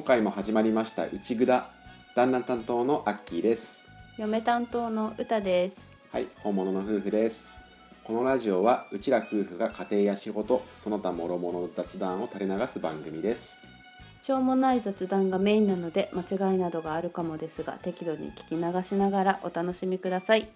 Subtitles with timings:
[0.00, 1.68] 今回も始まりましたうちぐだ
[2.16, 3.78] 旦那担当のアッキーです。
[4.16, 5.76] 嫁担当の歌です。
[6.10, 7.52] はい本物の夫婦です。
[8.02, 13.58] このラジオはうちら夫婦が家庭や仕事その他諸々の雑談を垂れ流す番組です。
[14.22, 20.48] しょうもない雑談がメインなので間違いなどがあるかもですが適度に聞き流しながらお楽しみください。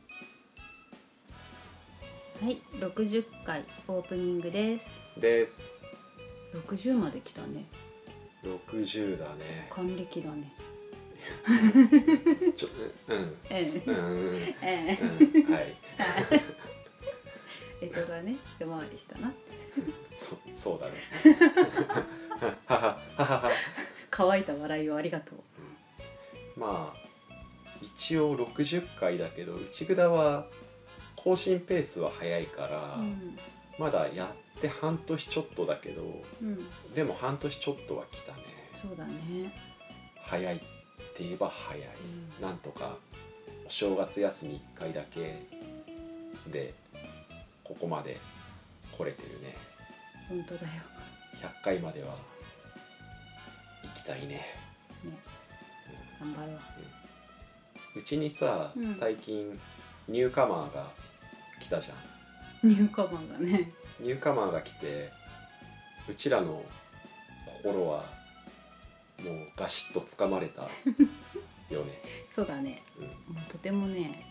[2.40, 4.98] はい60回オープニングです。
[5.20, 5.82] です。
[6.54, 7.66] 60まで来たね
[8.44, 9.66] 60だね。
[9.70, 10.52] 還暦だね。
[12.56, 12.68] ちょ
[13.08, 13.36] うん。
[13.50, 14.26] えうんうんうん。
[14.28, 14.98] うんえ
[15.50, 15.76] はい。
[17.80, 19.32] えとがね一回りしたな
[20.10, 20.92] そそうだね
[22.66, 22.80] はは
[23.16, 23.50] ははは
[24.10, 25.40] 乾いた笑いをありがとう
[26.56, 27.04] まあ
[27.82, 30.46] 一応60回だけど内ぐだは
[31.16, 33.38] 更新ペースは早いから、うん
[33.76, 36.02] まだやって半年ちょっとだけど
[36.42, 36.58] うん。
[36.94, 38.38] でも半年ちょっとは来たね。
[38.74, 39.52] そうだね。
[40.22, 40.64] 早いって
[41.20, 41.88] 言えば早い、
[42.40, 42.96] なんとか
[43.66, 45.42] お正月休み1回だけ
[46.50, 46.74] で
[47.62, 48.18] ここまで
[48.96, 49.54] 来れてるね。
[50.28, 50.68] 本当だよ。
[51.40, 52.16] 100回までは
[53.82, 54.34] 行きたいね。
[55.04, 55.18] ね。
[56.20, 56.58] 頑張ろう。
[57.96, 58.94] うちにさ、うん。
[58.96, 59.58] 最近
[60.08, 60.86] ニューカマーが
[61.60, 61.94] 来たじゃ
[62.66, 62.68] ん。
[62.68, 65.12] ニューカマンがねニューカマーが来て
[66.08, 66.62] うちらの
[67.62, 68.04] 心は
[69.22, 70.62] もうガシッとつかまれた
[71.70, 72.82] よね、 そうだね。
[72.98, 74.26] うん、もうとてもね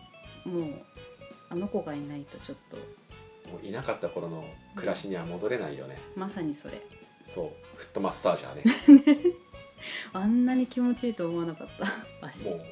[0.46, 0.74] もう
[1.50, 2.78] あの子がいないとちょっと。
[3.50, 6.82] もういなかった頃の暮らしには戻れないよね、まさにそれ。
[7.34, 7.52] そう。
[7.76, 9.36] フットマッサージャーね。
[10.14, 11.68] あんなに気持ちいいと思わなかっ
[12.22, 12.26] た。
[12.28, 12.66] 足もう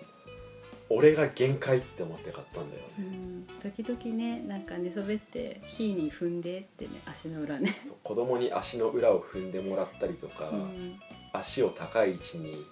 [0.94, 2.84] 俺が限界って思って買ったんだよ。
[3.00, 3.48] うね、ん。
[3.62, 11.00] 時々ねなんか寝そべって火に踏んでってね足の裏ね、そう子供に足の裏を踏んでもらったりとか、うん。
[11.34, 12.66] 足を高い位置に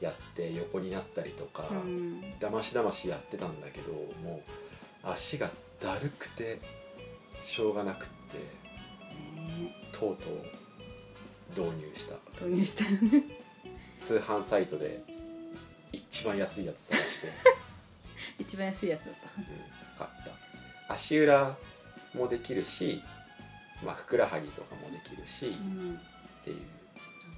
[0.00, 2.38] やって横になったりとか、うん。
[2.38, 3.92] だましだましやってたんだけど
[4.22, 4.42] も
[5.04, 5.50] う足が
[5.80, 6.60] だるくて
[7.42, 9.74] しょうがなくってね。
[9.92, 10.40] とうとう
[11.50, 12.14] 導入した。
[12.38, 12.84] 投入した。
[12.84, 13.24] よ ね
[13.98, 15.02] 通販サイトで
[15.92, 17.28] 一番安いやつ探して、
[18.38, 19.44] 一番安いやつだっうん、
[19.96, 20.10] 買っ
[20.86, 20.94] た。
[20.94, 21.56] 足裏
[22.14, 23.02] もできるし、
[23.82, 26.56] まあ、ふくらはぎとかもできるし、た、うん、っていう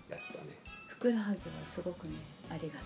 [0.08, 0.50] やつだね。
[0.88, 1.36] ふくらはぎは
[1.68, 2.14] すごくね
[2.48, 2.84] ありがたい。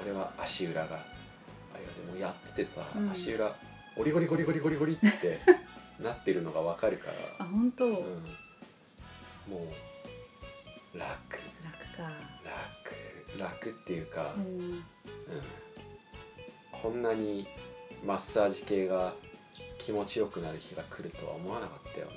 [0.00, 3.10] 俺は足裏があれがでもやっててさ、うん。
[3.10, 3.54] 足裏
[3.96, 5.40] ゴリゴリゴリゴリゴリゴリって
[5.98, 7.14] なってるのがわかるから。
[7.38, 8.04] あ本当、うん、楽
[9.48, 9.72] も
[10.94, 11.27] う楽。
[11.27, 11.27] か
[13.38, 14.70] 楽楽っていうか、ううん。
[14.70, 14.84] ん
[16.82, 17.46] こんなに
[18.04, 19.14] マッサージ系が
[19.78, 22.12] 気持ちよくなる日が来るとは思わなかったよね。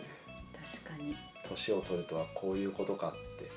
[0.84, 1.16] 確かに。
[1.44, 3.50] 年を取るとはこういうことかって。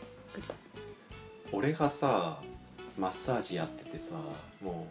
[1.52, 2.40] 俺がさ
[2.98, 4.14] マッサージやっててさ
[4.62, 4.88] も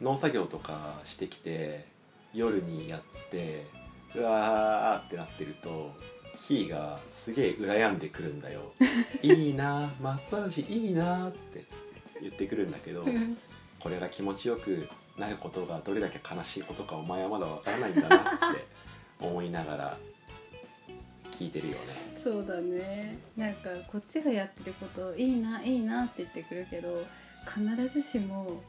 [0.00, 1.86] う農作業とかしてきて
[2.32, 3.66] 夜にやって
[4.14, 5.92] うわーってなってると
[6.38, 8.72] ひーがすげえ羨んでくるんだよ。
[9.22, 11.64] いいなマッサージいいなって
[12.20, 13.04] 言ってくるんだけど
[13.78, 14.88] これが気持ちよく
[15.18, 18.66] なることがどれだけ悲しいことかお前はまだわからないんだなって
[19.20, 19.98] 思いながら
[21.32, 21.78] 聞いてるよね。
[22.18, 23.18] そうだね。
[23.36, 27.04] なんかこっちがやってることいいないいなって言ってくるけど
[27.46, 28.60] 必ずしも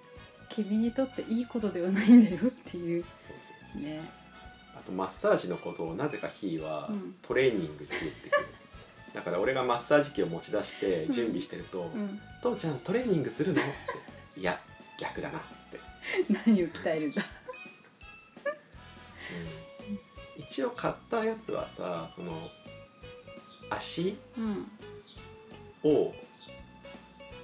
[0.49, 3.01] 君にとっていいことではないんだよっていう。
[3.01, 3.81] そうそうそう。
[3.81, 4.01] ね。
[4.75, 7.15] あとマッサージのことをなぜかひーはうん。
[7.21, 8.47] トレーニングって言ってくる、
[9.13, 13.65] だから俺がマッサージ機を持ち出して準備してると「うん父ちゃんトレーニングするの?」っ
[14.33, 14.59] て「いや
[14.97, 15.41] 逆だな」っ
[15.71, 15.79] て、
[16.29, 17.25] 何を鍛えるんだ。
[19.87, 20.43] うん。
[20.43, 22.49] 一応買ったやつはさその
[23.69, 24.71] 足うん。
[25.83, 26.13] を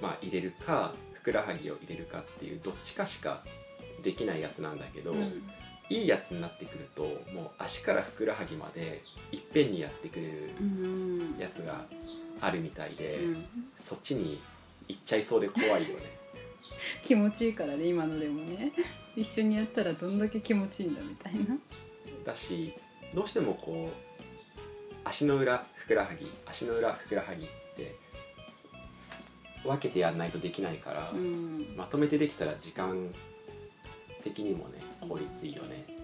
[0.00, 3.42] まあ入れるかふくらはぎを入れるかっていうどっちかしか
[4.02, 5.50] できないやつなんだけど、うん
[5.90, 7.02] いいやつになってくると
[7.32, 9.00] もう足からふくらはぎまで
[9.32, 11.36] いっぺんにやってくれるうん。
[11.38, 11.84] やつが
[12.40, 13.46] あるみたいで、うん。
[13.82, 14.38] そっちに
[14.86, 16.18] 行っちゃいそうで怖いよね。
[17.02, 18.72] 気持ちいいからね今のでもね。
[19.16, 21.56] 一緒にやったらどんだけ気持ちいいんだみたいな。
[22.24, 22.72] だし
[23.14, 27.96] どうしてもこう足の裏ふくらはぎ足の裏ふくらはぎって
[29.64, 31.74] 分けてやんないとできないから、うん。
[31.76, 33.12] まとめてできたら時間
[34.22, 35.94] 的にもね効率いいよねって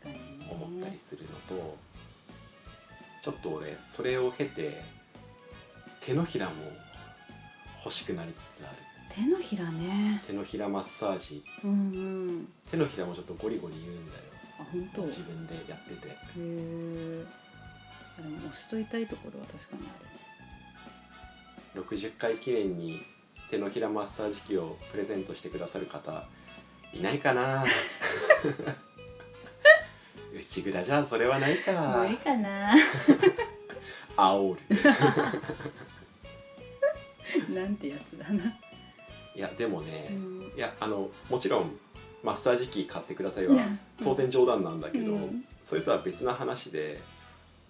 [0.00, 0.48] 確かにね。
[0.50, 1.76] 思ったりするのと、
[3.24, 4.82] ちょっと俺それを経て
[6.00, 6.54] 手のひらも
[7.84, 8.76] 欲しくなりつつある。
[9.14, 10.22] 手のひらね。
[10.26, 11.42] 手のひらマッサージ。
[11.64, 12.48] うんうん。
[12.70, 14.18] 手のひらもちょっとゴリゴリ言うんだよ。
[14.60, 15.02] あ本当？
[15.02, 16.16] へ自分でやってて。
[16.36, 17.24] え
[18.16, 19.86] でも押しといたいところは確かにあ
[21.76, 21.86] るね。
[21.88, 23.02] 60回記念に
[23.50, 26.26] 手のひらマッサージ機をプレゼントしてくださる方
[26.92, 27.64] いないかな。
[30.34, 31.72] 内蔵じゃそれはないか。
[32.02, 32.74] 無理かな。
[34.16, 34.60] 煽る。
[37.54, 38.44] なんてやつだな。
[39.34, 40.52] いやでもね、うん。
[40.56, 41.78] いやあのもちろん
[42.22, 43.56] マッサージ機買ってくださいは
[44.02, 45.44] 当然冗談なんだけど、うん。
[45.62, 47.00] それとは別な話で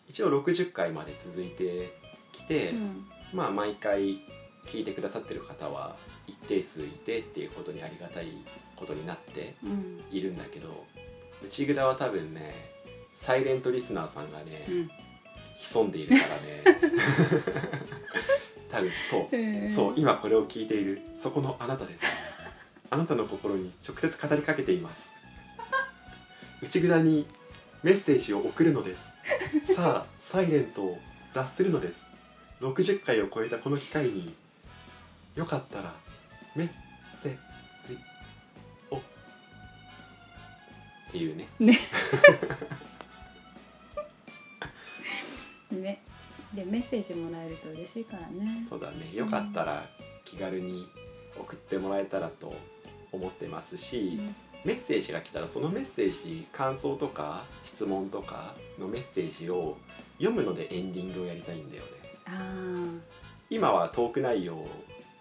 [0.09, 1.93] 一応60回まで続いて
[2.33, 3.07] きて、うん。
[3.33, 4.23] まあ毎回
[4.67, 8.33] 聞いてくださってる方は一定数いてっていうことにありがたい
[8.79, 10.01] ことになってうん。
[10.11, 10.85] いるんだけど
[11.45, 12.71] 内蔵は多分ね
[13.15, 14.91] サイレントリスナーさんがね、うん。
[15.59, 16.63] 潜んでいるからね。
[18.71, 19.37] 多分そう。
[19.37, 21.03] へえそう今これを聞いている。
[21.21, 22.05] そこのあなたです。
[22.91, 25.11] あなたの心に直接語りかけています。
[26.63, 27.27] 内蔵に
[27.83, 29.75] メッセージを送るのです。
[29.75, 30.99] さあサイレントを
[31.35, 32.07] 脱するのです。
[32.61, 34.35] 60回を超えたこの機会に
[35.35, 35.95] よかったら
[36.57, 36.69] メッ
[37.23, 37.37] セ
[41.09, 41.49] っていうね。
[41.59, 41.79] ね。
[45.71, 46.03] ね。
[46.55, 48.65] でメッセージもらえると嬉しいからね。
[48.69, 49.11] そうだね。
[49.15, 49.89] よかったら
[50.25, 50.89] 気軽に
[51.39, 52.55] 送ってもらえたらと
[53.13, 54.19] 思ってますし、
[54.65, 59.77] メッセージが来たらそのメッセージ感想とか質問とかのメッセージを
[60.19, 61.91] 読むのでエンディングをやりたいんだよね。
[62.27, 62.55] あ
[63.51, 64.67] 今はトーク内容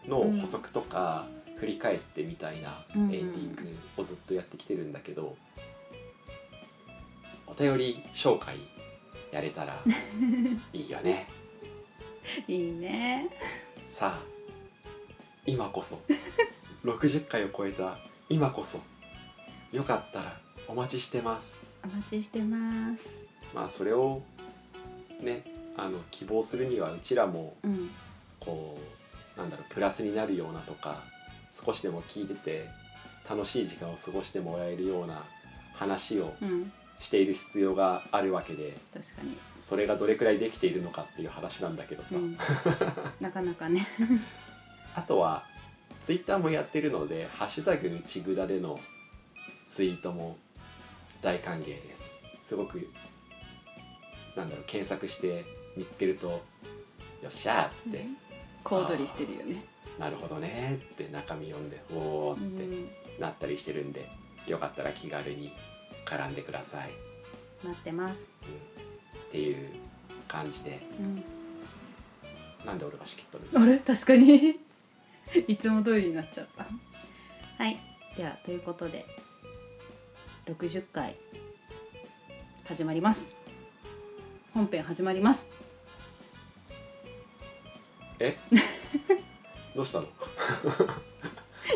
[0.07, 5.37] の補足とか振り返ってみたいなエうんンディングをずっとやってきてるんだけどお
[7.57, 8.57] 便り紹介
[9.31, 9.81] やれたら
[10.73, 11.27] いいよね。
[12.47, 13.29] ーいいね。
[13.89, 14.23] さあ
[15.45, 15.99] 今こそ。
[16.83, 17.97] 60回を超えた
[18.29, 18.79] 今こそ。
[19.75, 21.55] よかったらお待ちしてます。
[21.83, 23.03] お待ちしてます。
[23.53, 24.21] まあそれを
[25.21, 25.43] ね
[25.75, 27.89] あの希望するにはうちらもうん。
[28.39, 28.77] こ
[29.35, 31.03] うなんだろうプラスになるようなとか
[31.65, 32.69] 少しでも聞いてて
[33.29, 35.25] 楽しい時間を過ごしてもらえるような
[35.73, 42.37] 話をうんしている必要があるわけで確かに、それがどれくらいできているのかっていう話なんだけどさ、うん、
[43.21, 43.87] なかなかね。
[44.95, 45.45] あとは
[46.03, 48.79] ツイッターもやってるので「ハッシュタグうちぐだ」での
[49.69, 50.37] ツイートも
[51.21, 52.15] 大歓迎です。
[52.43, 52.89] すごく
[54.35, 55.45] なんだろう検索して
[55.75, 56.43] 見つけると
[57.21, 58.05] 「よっしゃー」って、
[58.63, 59.63] 小躍りしてるよね。
[59.99, 62.89] なるほどねーって中身読んで「おー」うってん。
[63.19, 64.07] なったりしてるんで
[64.45, 65.51] よかったら気軽に
[66.07, 66.91] 絡んでください、
[67.65, 68.21] 待ってます。
[68.43, 68.77] うん
[69.27, 69.69] っていう
[70.25, 70.79] 感じで。
[70.99, 71.21] うん。
[72.65, 73.77] なんで俺が仕切っとるあれ？
[73.79, 74.57] 確かに。
[75.49, 76.65] いつも通りになっちゃった。
[77.61, 77.77] はい。
[78.15, 79.05] ではということで
[80.45, 81.17] 60回
[82.63, 83.35] 始まります。
[84.53, 85.49] 本編始まります。
[88.19, 88.37] え？
[89.75, 90.07] どうしたの？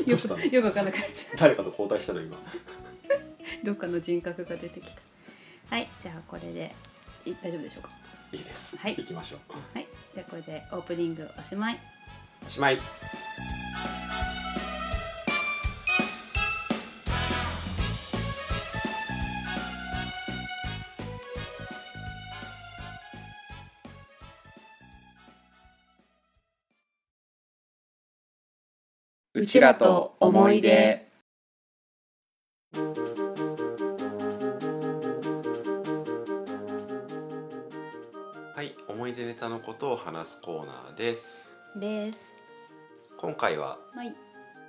[0.07, 2.37] どよくよくわかんなくなっちゃっ誰かと交代したの今？
[2.37, 2.43] た
[3.63, 5.01] どっかの人格が出てきた。
[5.69, 6.73] はいじゃあこれで
[7.25, 7.89] い大丈夫でしょうか？
[8.33, 8.95] いいです、はい。
[8.95, 9.53] 行きましょう。
[9.77, 9.87] はい。
[10.13, 11.79] じゃあこれでオープニングおしまい。
[12.45, 12.79] おしまい。
[29.33, 31.10] うちらと思い出
[40.21, 41.55] 話すコーナーです。
[41.75, 42.37] です。
[43.17, 44.13] 今回ははい。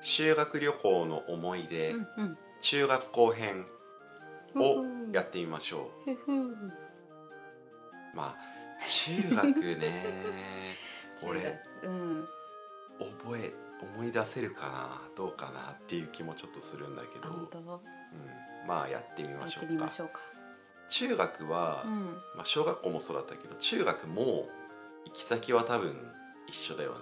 [0.00, 2.38] 修学旅行の思い出、うんうん。
[2.62, 3.66] 中学校編
[4.56, 4.82] を
[5.12, 6.56] やってみましょふふう。
[8.14, 8.36] まあ
[8.86, 9.92] 中学ね。
[11.28, 12.26] 俺うん。
[13.20, 19.72] 覚え思い出せるかなどうかなっていう気もちょっとするんだけど、うん、まあやってみやってましょうか。
[19.74, 20.20] みましょうか。
[20.88, 22.04] 中学は、うん。
[22.36, 24.48] まあ、小学校もそうだったけど中学も
[25.06, 25.96] 行き先は多分
[26.46, 26.98] 一緒だよね。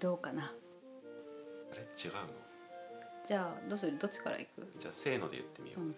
[0.00, 0.52] どうかな？
[1.72, 1.82] あれ？
[1.82, 2.20] 違うの？
[3.26, 3.98] じゃあどうする？
[3.98, 4.66] どっちから行く？
[4.78, 5.94] じゃあせーので言ってみよう、うん。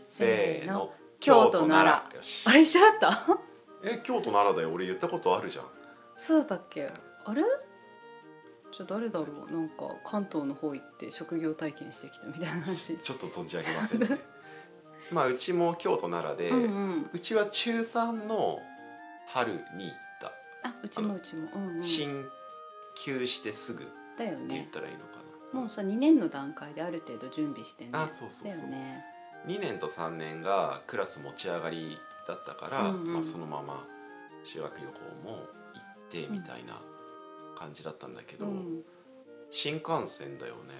[0.00, 0.92] せーの。
[1.20, 2.16] 京都奈良。
[2.16, 2.46] よし。
[2.46, 3.38] あれ一緒だった？
[3.84, 4.72] え京都奈良だよ。
[4.72, 5.66] 俺言ったことあるじゃん。
[6.16, 6.88] そうだったっけ？
[7.24, 7.42] あれ？
[7.42, 9.50] じゃあ誰だろう？
[9.50, 12.98] なんか関東の方行って職業体験してきたみたいな話。
[13.02, 14.20] ちょっと存じ上げませんね。
[15.12, 16.64] まあうちも京都奈良で、うんう
[16.96, 17.10] ん。
[17.12, 18.60] うちは中3の
[19.28, 19.92] 春に
[20.66, 21.48] あうちもうちも。
[21.54, 21.82] うんうん。
[21.82, 22.28] 進
[22.94, 25.18] 級してすぐってだよ言っねたらいいのか
[25.52, 27.90] な、もうさ2年の段階である程度準備してね。
[27.92, 28.70] あそうそうそう。
[28.70, 29.04] だよね。
[29.46, 33.12] 2年と3年がクラス持ち上がりだったから、うんうん。
[33.12, 33.86] まあ、そのまま
[34.44, 35.46] 修学旅行も行っ
[36.10, 36.80] てみたいな
[37.58, 38.82] 感じだったんだけど、うん。
[39.50, 40.74] 新幹線だよね。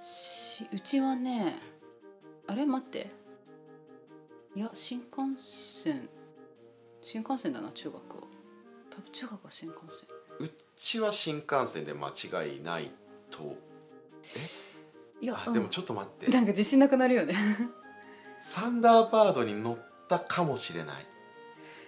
[0.00, 1.58] しうちはね
[2.46, 3.10] あれ待って。
[4.54, 6.08] いや新幹線
[7.02, 8.22] 新幹線だな中学は
[8.98, 10.08] 多分中学は新幹線？
[10.40, 12.90] うちは新幹線で間違いない
[13.30, 13.56] と。
[15.20, 17.34] いやあでもちょっと待って、なんか自信なくなるよね。
[18.40, 19.78] サンダーバードに乗っ
[20.08, 21.06] たかもしれない。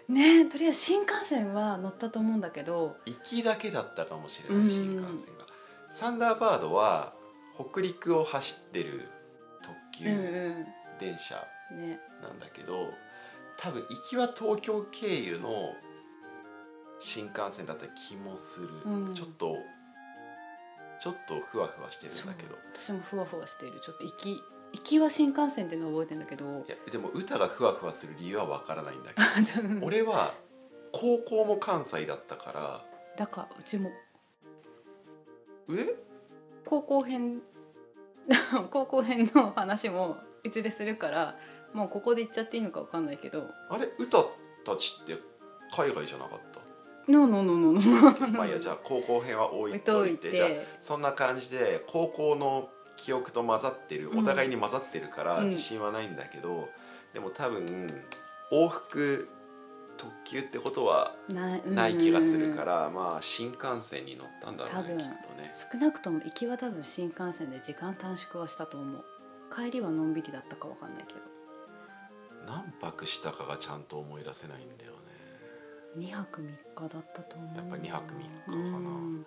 [0.08, 2.96] ねえとりあえず新幹線は乗ったと思うんだけど。
[3.06, 4.66] 行きだけだったかもしれうん。
[4.66, 5.46] ない新幹線が、
[5.88, 7.14] サンダーバードは
[7.56, 9.08] 北陸を走ってる
[9.62, 10.66] 特急うんう
[11.00, 11.36] 電車
[11.74, 11.98] んね。
[12.22, 12.92] なんだけど
[13.56, 15.74] 多分行きは東京経由の
[17.00, 19.14] 新幹線だった気もする、うん。
[19.14, 19.56] ちょっと
[21.00, 22.56] ちょっとふわふわしてるんだけど。
[22.74, 23.80] 私もふわふわしている。
[23.80, 24.42] ちょっと行き
[24.72, 26.44] 行きは新幹線っていうのを覚えてんだけど。
[26.44, 29.20] いやでも歌がふわふわする理由はわからないんだけ
[29.80, 29.80] ど。
[29.86, 30.34] 俺は
[30.92, 32.84] 高校も関西だったから。
[33.16, 33.90] だからうちも。
[35.66, 35.86] 上
[36.66, 37.42] 高校編
[38.70, 41.38] 高校編の話もいつでするから
[41.72, 43.48] もうここで言っちゃっていいのかわかんないけど。
[43.70, 43.86] あれ？
[43.98, 44.24] 歌
[44.64, 45.16] たちって
[45.74, 46.49] 海外じゃなかった？
[47.10, 50.36] ノーノーノーノーノーまあいいやじゃあ高校編は置置いいといてといて。
[50.36, 50.48] じゃあ
[50.80, 54.18] そんな感じで高校の記憶と混ざってるうん。
[54.20, 55.46] お互いに混ざってるからうん。
[55.46, 56.68] 自信はないんだけど、
[57.12, 57.86] でも多分
[58.52, 59.28] 往復
[59.96, 64.96] 特急ってことはないない気がするからら、まあ新幹線に乗ったんだろう多分。
[64.96, 65.52] ねきっとね。
[65.54, 69.04] 少なくとも行きは多分新幹線で時間短縮はしたと思う。
[69.54, 71.20] 帰りはのんびりだったかわかんないけど。
[72.46, 74.98] 何泊したかがちゃんと思い出せないんだよね
[75.98, 76.44] 2泊3
[76.74, 77.56] 日だったと思う。
[77.56, 78.78] やっぱ2泊3日かな。
[78.78, 79.26] うん。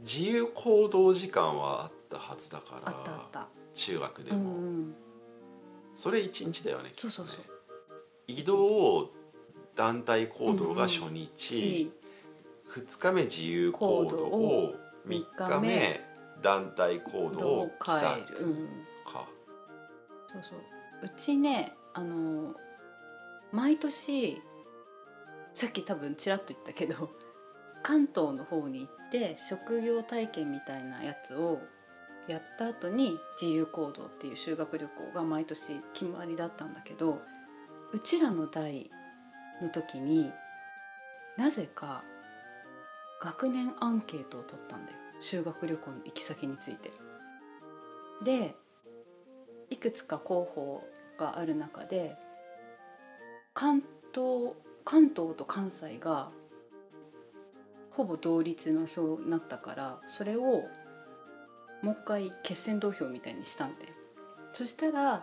[0.00, 3.48] 自由行動時間はあったはずだからあったあった。
[3.74, 4.94] 中学でうんも、うん。
[5.94, 7.36] それ1日だよねそうそうそう。
[8.28, 9.10] 移動を
[9.74, 11.92] 団体行動が初日、し
[12.72, 14.74] 2日目自由行動を
[15.06, 16.00] 3三日目
[16.42, 17.92] 団体行動を帰
[18.32, 18.68] る、うん、
[19.04, 19.26] か、
[20.30, 20.58] そうそう。
[21.04, 22.54] うちねあの
[23.52, 24.40] 毎年
[25.58, 27.10] さっき多分ちらっと言ったけど
[27.82, 31.60] 関東の方に行って職業体験みたいなやつを
[32.28, 37.20] やった後に自由行動っていう修学旅行が毎年決まりだったんだけど
[37.90, 38.88] うちらの代
[39.60, 40.32] の時に
[41.36, 42.04] なぜか
[43.20, 46.92] 学年アンケートを取ったんだよ修学旅行の行き先について。
[48.22, 48.54] で
[49.70, 50.84] いくつか候補
[51.18, 52.16] がある中で
[53.54, 53.82] 関
[54.14, 54.54] 東
[54.84, 56.30] 関東と関西が
[57.90, 60.64] ほぼ同率の票になったからそれを
[61.82, 63.86] もう一回決選投票みたいにしたんで
[64.52, 65.22] そしたら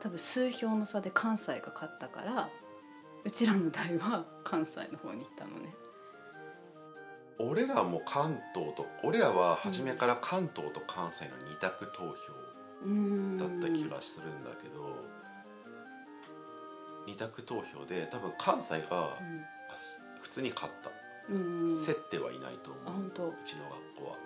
[0.00, 2.48] 多分数票の差で関西が勝ったから
[3.24, 5.74] うちらの代は関西の方に行ったのね。
[7.40, 12.14] 俺らも関東と俺らは初めから関東と関西の二択投票
[13.36, 14.96] だった気がするんだけど、
[17.08, 19.16] 二択投票で多分関西が
[20.20, 20.90] 普通に勝った、
[21.30, 21.86] うんうん。
[21.86, 23.06] 競ってはいないと思う。
[23.06, 23.10] う
[23.46, 24.16] ちの学校は。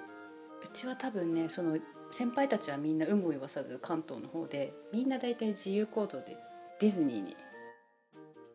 [0.65, 1.79] うちは多分ねその
[2.11, 6.37] 先輩たちはみんな有無を言わさず関東の方でみんな大体自由行動で
[6.81, 7.37] ディズニーに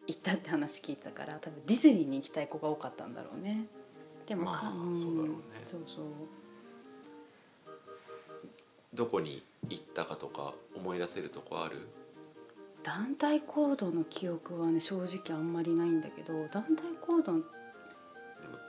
[0.08, 3.66] 行ったって話聞いたから多分ディズニーに行きたい子が多かったんだろうね。
[4.28, 5.36] でもまあそうだろうね。
[5.66, 6.06] そうそう。
[8.94, 11.88] どこに行ったかとか思い出せるとこある？
[12.88, 17.34] 団体行動の記憶はね正直あんまりないんだけど団体行動。
[17.34, 17.44] でも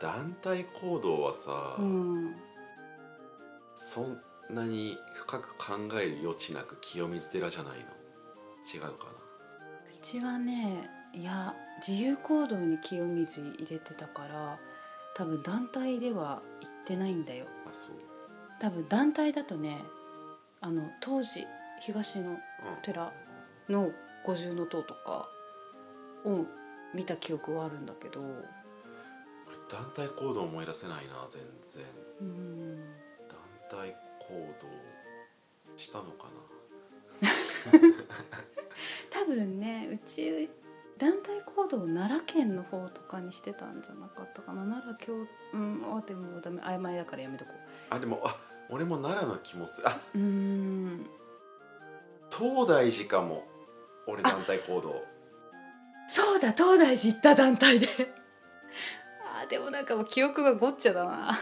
[0.03, 2.35] 団体行動はさ、うん
[3.77, 4.21] そん
[4.51, 7.85] なに深く考える余地なく清水寺じゃないの？
[8.75, 11.55] 違うかうちはねいや
[11.87, 14.59] 自由行動に清水入れてたから
[15.15, 17.45] 多分団体では行ってないんだよ。
[17.45, 17.97] なあそう、
[18.61, 19.79] 多分団体だとね
[20.61, 21.47] あの当時
[21.81, 22.39] 東のうん、
[22.83, 23.13] 寺
[23.69, 23.93] の
[24.28, 25.26] 五重塔とか
[26.26, 26.44] を
[26.94, 28.20] 見た記憶はあるんだけど。
[28.20, 31.40] 俺団体行動思い出せないな全
[31.73, 31.82] 然。
[32.20, 32.76] うん
[33.26, 33.38] 団
[33.70, 34.68] 体行動
[35.78, 36.28] したのか
[39.11, 40.50] 多分ねうち
[40.99, 44.62] 団体行動を奈良県の方とかにしてたんじゃなかったかな。
[44.64, 45.14] 奈良京
[45.54, 47.52] うんあでもダメ曖昧だからやめとこ
[47.88, 48.37] あでもあ
[48.68, 49.88] 俺も奈良の気もする。
[49.88, 51.06] あうん。
[52.30, 53.47] 東大寺かも
[54.09, 55.05] 俺団体行動。
[56.09, 57.87] そうだ東大寺行った団体で。
[59.23, 61.38] あーでもなんかもう記憶がごっちゃだな。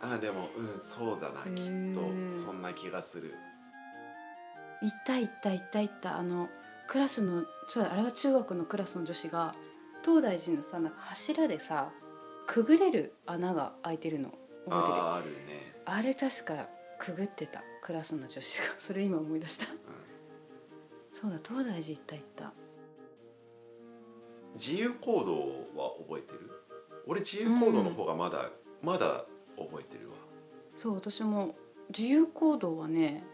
[0.00, 1.42] あでもうんそうだな。
[1.42, 2.00] へきっーと
[2.36, 3.32] そんな気がする。
[4.82, 6.18] 行った行った行った行った。
[6.18, 6.48] あの
[6.88, 9.52] クラスのそうだあれは中学のクラスの女子が
[10.04, 11.90] 東大寺のさなんか柱でさ
[12.46, 14.30] くぐれる穴が開いてるの。
[14.68, 16.66] 覚えてるあーあるね、あれ確か
[16.98, 18.64] くぐってたクラスの女子が。
[18.78, 19.66] それ今思い出した。
[19.72, 19.78] うん
[21.14, 22.52] そうだ東大寺行った行った。
[24.54, 25.32] 自由行動
[25.80, 26.50] は覚えてる？
[27.06, 28.50] 俺自由行動の方がまだ、
[28.82, 29.24] まだ
[29.56, 30.16] 覚えてるわ。
[30.76, 31.54] そう私も
[31.96, 33.24] 自由行動はね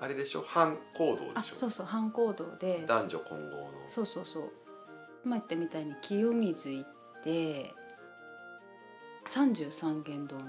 [0.00, 0.44] あれでしょ？
[0.46, 1.54] 反行動あでしょ？
[1.54, 2.84] そうそう反行動で。
[2.86, 3.70] 男女混合の。
[3.88, 4.52] そうそうそう。
[5.24, 7.72] 今言ったみたいに清水行って
[9.26, 10.42] 三十三間堂の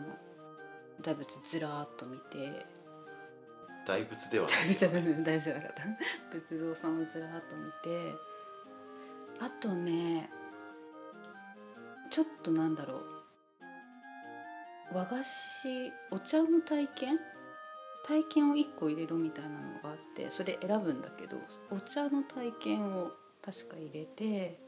[1.01, 2.65] 大仏ずらーっと見て
[3.85, 5.83] 大仏では大仏じゃな大仏じゃなかった。
[6.31, 8.15] 仏像さんをずらっと見て。
[9.39, 10.29] あとね
[12.09, 13.03] ちょっとなんだろう。
[14.93, 17.19] 和菓子お茶の体験？
[18.05, 21.37] 体験を1個入れろみたいなのがあってそれ選ぶんだけど
[21.71, 23.11] お茶の体験を
[23.41, 24.59] 確か入れて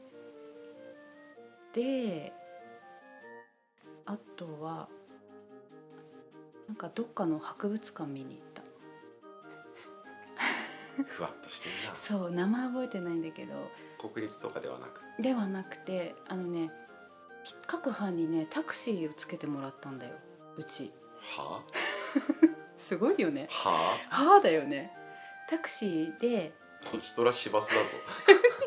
[1.74, 2.32] で
[4.06, 4.88] あとは
[6.66, 8.42] なんかどっかの博物館見に
[11.06, 11.94] ふわっとしてるな。
[11.94, 13.70] そう名前覚えてないんだけど。
[13.98, 15.02] 国立とかではなく。
[15.20, 16.70] ではなくてあのね
[17.66, 20.14] 各班にねタクシーをつけてもらったんだよ。
[20.56, 20.92] うち。
[21.20, 21.62] は
[22.76, 23.48] すごいよね。
[23.50, 23.70] は
[24.08, 24.92] はあだよね。
[25.48, 26.52] タクシーで。
[27.00, 27.80] 人ら市バスだぞ。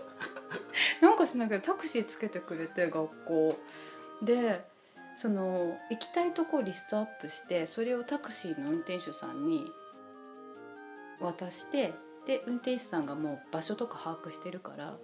[1.01, 3.59] なんかしなきゃタクシーつけてくれて学校。
[4.21, 4.67] で
[5.15, 9.69] その行きたいとこリストアップしてそれをタクシーの運転手さんに
[11.19, 11.93] 渡して
[12.29, 14.97] で運転手さんがもう場所とか把握してるから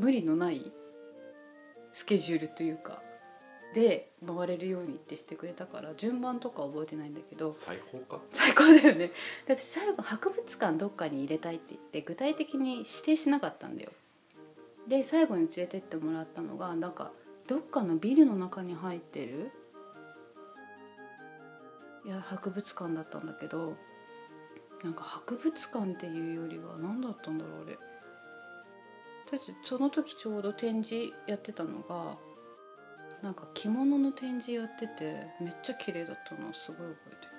[0.00, 0.72] 無理のない
[1.92, 3.00] スケジュールというか
[3.72, 8.20] で回れるようにってしてくれたから順番とか覚えてないんだけど最高か。
[8.32, 9.12] 最高だよね。
[9.46, 13.92] だって最後博物館どっかに入れたいって言って具体的に指定しなかったんだよ。
[14.88, 17.12] で最後に連れてってもらったのがなんか
[17.46, 19.52] どっかのビルの中に入ってる
[22.04, 23.76] いや博物館だったんだけど
[24.86, 27.74] なんか博物館っていうよりは何だったんだろうあれ。
[27.74, 27.78] だ
[29.36, 32.16] ってその時ちょうど展示やってたのが
[33.20, 37.32] なんか着物の展示やっててめっちゃ綺麗だったのすごい覚えてる。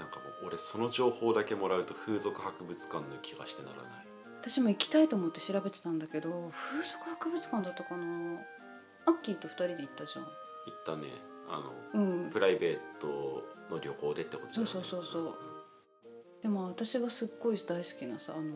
[0.00, 4.06] なんかもう俺その情報だけもらうと風俗博物館の気がしてならない。
[4.40, 8.40] 私も行きたいと思って調べてたんだけど風俗博物館だったかな。
[9.06, 10.24] アッキーと二人で行ったじゃん。
[10.24, 11.06] 行ったね。
[11.48, 11.60] あ
[11.94, 12.30] のうん。
[12.30, 14.66] プライベートの旅行でってことだよね。
[14.66, 15.61] そうそうそうそう
[16.42, 18.52] でも私がすっごい大好きなさあの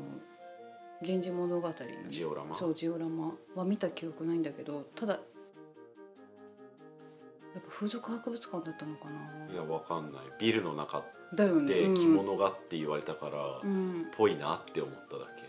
[1.03, 1.75] 「源氏物語」の
[2.09, 2.55] ジオラマ。
[2.55, 5.21] そうジオラマは見た記憶ないんだけどただや
[7.61, 9.53] っぱ風俗博物館だったのかな。
[9.53, 10.23] いやわかんない。
[10.39, 11.81] ビルの中だよね。
[11.81, 14.11] うんで着物がって言われたから、うん。
[14.17, 15.45] ぽいなって思っただけ。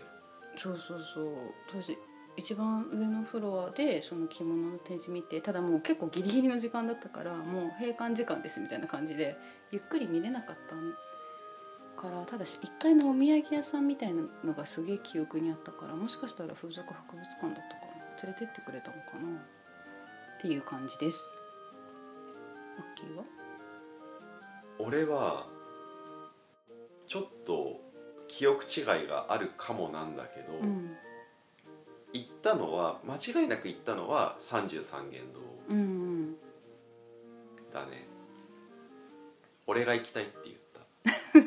[0.56, 1.34] そうそうそう。
[1.68, 1.98] 私
[2.38, 9.36] 一番上のフロアでその着物の展示見てただもう結構ギリギリの時間だったからもう閉館時間ですみたいな感じで
[9.72, 10.76] ゆっくり見れなかった
[12.00, 18.22] からただし1階のお土産屋さんみたいなのがすげえ記憶にあったからもしかしたら風俗博物館だったかな？
[18.22, 19.36] 連れてってくれたのかな？
[20.38, 21.28] っていう感じです。
[22.78, 23.24] マッキーは？
[24.78, 25.46] 俺は
[27.08, 27.80] ちょっと
[28.28, 30.96] 記憶違いがあるかもなんだけど、うん。
[32.12, 36.34] 行ったのは間違いなく行ったのは三十三間堂うんうん。
[37.72, 38.06] だね。
[39.66, 40.56] 俺が行きたいって言っ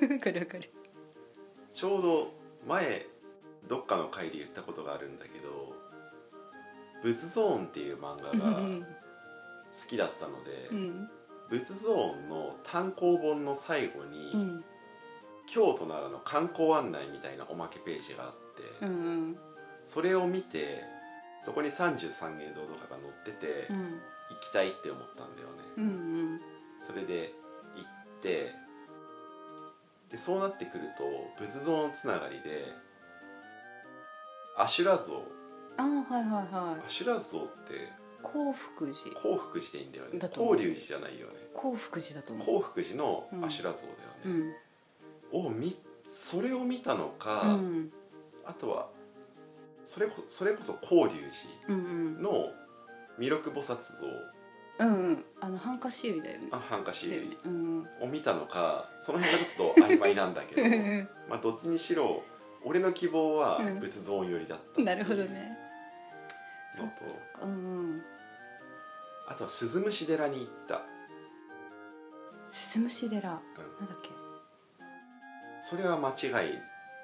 [0.07, 0.69] たわかるわかる。
[1.73, 2.33] ちょうど
[2.67, 3.05] 前
[3.67, 5.73] どっかの回で言ったことがあるんだけど
[7.03, 8.87] 「仏ゾーン」っていう漫画うがん好
[9.87, 11.09] きだったので、うん。
[11.49, 14.65] 仏ゾーンの単行本の最後に、うん。
[15.47, 18.31] 京都奈良の観光案内みたいなおまけページがあっ
[18.79, 19.37] て、うんうん。
[19.83, 20.83] それを見て
[21.41, 24.01] そこに三十三間堂とかが載ってて、うん。
[24.29, 25.87] 行きたいって思ったんだよね、うんう
[26.35, 26.41] ん。
[26.79, 27.33] それで
[27.75, 28.53] 行って
[30.12, 31.04] でそうなってくると
[31.39, 32.74] 仏像のつながりで
[34.58, 35.24] 阿修羅像。
[35.78, 36.86] ああはいはいはい。
[36.86, 37.89] 阿修羅像って
[38.21, 39.15] 興福寺。
[39.15, 40.19] 興福寺でいいんだよね。
[40.19, 40.58] だと思う。
[40.58, 41.34] 興龍寺じゃないよね。
[41.54, 42.45] 興福寺だと思う。
[42.45, 44.54] 興福寺の阿修羅像だよね、
[45.32, 45.47] うん。
[45.47, 45.76] を見
[46.08, 47.91] それを見たのか、うん。
[48.45, 48.89] あとは
[49.86, 51.17] それこそれこそ法隆
[51.67, 51.78] 寺
[52.21, 52.52] の
[53.17, 54.06] 弥勒菩薩像
[54.79, 55.25] うんうん。
[55.39, 56.47] あのハンカチ指だよね。
[56.51, 57.38] あハンカチだよね。
[57.45, 57.88] うん。
[58.01, 60.62] を見たのかその辺がちょっと 曖昧なんだけど。
[61.29, 62.23] まあどっちにしろ
[62.63, 63.79] 俺の希望はうん。
[63.79, 64.86] 仏像寄りだったう。
[64.86, 65.57] なるほどね。
[66.73, 67.01] そのっか。
[67.43, 67.53] うんう
[67.97, 68.03] ん。
[69.27, 70.81] あとは鈴虫寺に行った。
[72.49, 73.21] 鈴虫寺。
[73.29, 73.41] なんだ
[73.95, 74.10] っけ？
[75.62, 76.60] それは間違い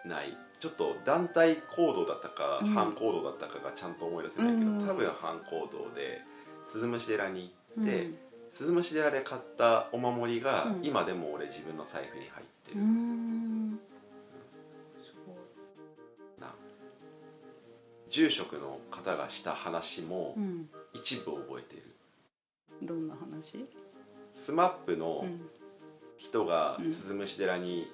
[0.08, 0.38] ない。
[0.60, 2.70] ちょっと団体行動だったか、うん。
[2.70, 6.22] 反行動だったかがちゃんと思い出せないけど、うん多分反行動で
[6.66, 8.18] 鈴虫寺にうん。
[8.52, 10.86] 鈴虫寺で買ったお守りが、うん。
[10.86, 13.72] 今でも俺自分の財布に入ってる、ん。
[16.40, 16.54] な。
[18.10, 20.70] 住職の方がした話もうん。
[20.94, 21.84] 一部覚えてる、
[22.82, 23.66] どんな話？
[24.32, 25.50] スマップのうん。
[26.18, 26.92] 人がうん。
[26.92, 27.88] 鈴虫寺に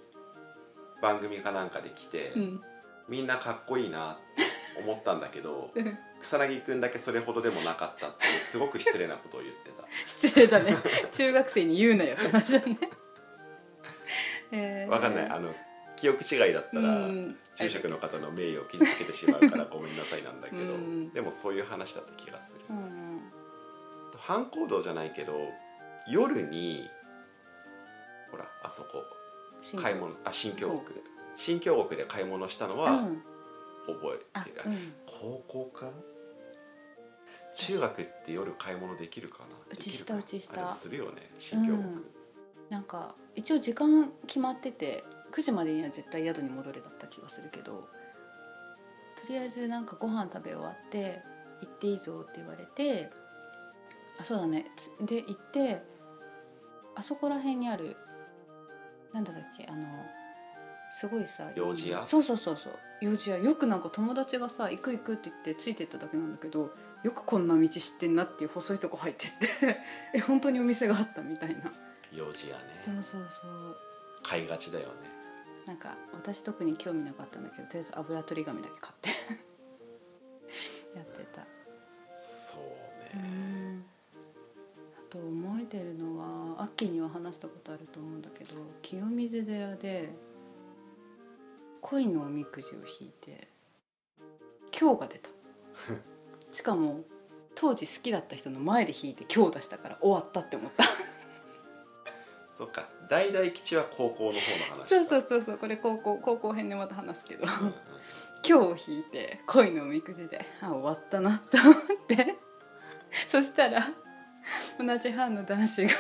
[1.02, 2.62] 番組かなんかで来て、うん。
[3.10, 4.44] みんなかっこいいなって
[4.80, 9.84] 思ったんだけどうん草薙くんだけそれほどでもなかったってすごく失礼なことを言ってた。
[10.08, 10.74] 失礼だね。
[11.12, 12.80] 中学生に言うなよって話だね。
[14.54, 14.92] えー。
[14.92, 15.26] わかんない。
[15.30, 15.54] あの
[15.98, 17.38] 記憶違いだったら、うん。
[17.56, 21.12] 住職の方の名誉を傷つけてしまうから ごめんなさいなんだけど、うん。
[21.12, 22.62] でもそういう話だった気がする。
[22.70, 23.34] うん
[24.26, 25.34] 反行動じゃないけど
[26.08, 26.90] 夜に
[28.32, 29.04] ほらあそこ
[29.62, 31.04] 新買い物あ新京京極
[31.36, 33.24] 新京極で買い物したのはうん
[33.88, 34.94] 覚えあてる、うん。
[35.06, 35.92] 高校か？
[37.56, 39.46] 中学って夜買い物できるかな？
[39.72, 40.74] うちしたうちした。
[40.74, 42.06] するよね新京極、うん。
[42.70, 47.88] なんか一応時間決まってて9時までには絶対宿に戻れだった気がするけど
[49.16, 51.22] とりあえずなんかご飯食べ終わって
[51.62, 53.10] 行っていいぞって言われて
[54.20, 54.66] あそうだね。
[54.76, 55.82] つで行って
[56.96, 57.96] あそこら辺にある
[59.14, 59.68] なんだっけ？
[59.70, 59.86] あの
[60.92, 61.50] すごいさ
[62.06, 69.78] そうそうそうそう幼児屋よくなんか友達がさ行く行くって言ってついてっただけなんだけどよくこんな道知ってんなっていう細いとこ入ってって
[70.16, 71.72] え本当にお店があったみたいな。
[72.14, 72.64] 幼児やね。
[72.80, 73.76] そうそうそう。
[74.24, 74.94] 買いがちだよね。
[75.66, 79.10] なんか私特に興味なかったんだけどとりあえず油取り紙だけ買って。
[80.96, 81.46] やってた。
[82.16, 82.62] そう
[83.18, 83.28] うね、
[83.76, 83.86] ん。
[84.98, 90.10] あと覚えてるのはアッキーには話したことあると思うんだけど清水寺で
[91.84, 93.48] 恋のおみくじを引いて
[94.78, 95.30] 今日が出た。
[96.52, 97.04] しかも
[97.56, 100.86] 当時好きだった人の前で引いて今日出したから終わったって思った。
[102.58, 102.88] そっか。
[103.10, 105.58] 大々吉は高校の方の話そうそうそうそう。
[105.58, 107.44] これ高校高校編でまた話すけど。
[107.44, 107.76] うんうん。
[108.48, 111.76] 今日引いて恋のおみくじであ終わったなと思っ
[112.08, 112.38] て。
[113.28, 113.88] そしたら
[114.80, 115.92] 同じ班の男子が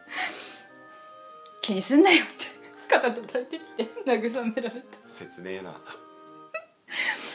[1.62, 2.53] 「気にすんなよ」って
[3.00, 5.08] 肩叩いてきて慰められた。
[5.08, 5.74] 切ねえな。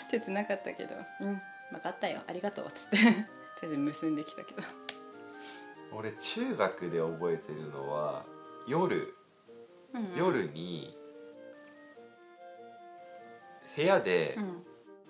[0.09, 1.41] 切なかったけど「うん。
[1.71, 2.21] 分かったよ。
[2.27, 2.97] ありがとう」っつって。
[2.97, 4.61] とりあえず結んできたけど。
[5.91, 8.23] 俺中学で覚えてるのは
[8.67, 9.13] 夜。
[9.93, 10.95] うん夜に。
[13.75, 14.65] 部屋でうん。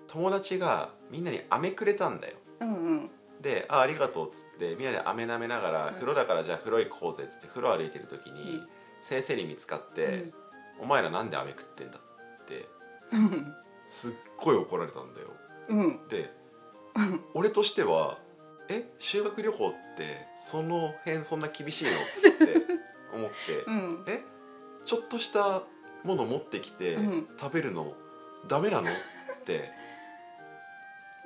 [0.08, 2.36] 友達がみんなに飴くれたんだよ。
[2.60, 3.10] うんうん。
[3.40, 5.94] で「あありがとう」っつってみんなで飴舐めながらうん。
[5.94, 7.22] 風呂だからじゃあ風呂行こうぜ。
[7.24, 8.68] っつって風呂歩いてる時にうん
[9.02, 10.30] 先生に見つかって
[10.80, 11.98] 「お前らなんで飴食ってんだ」
[12.42, 12.68] って
[13.12, 13.54] うん。
[13.86, 15.28] すっごい怒られたんだよ。
[15.68, 16.08] うん。
[16.08, 16.30] で
[17.34, 18.18] 俺としては
[18.68, 22.76] 「え修学旅行ってその辺そんな厳しいの?」って
[23.12, 23.36] 思って
[23.66, 24.04] うん。
[24.06, 24.22] え
[24.84, 25.62] ちょっとした
[26.04, 27.28] もの持ってきてうん。
[27.38, 27.94] 食べるの
[28.48, 28.94] ダメなのっ
[29.44, 29.70] て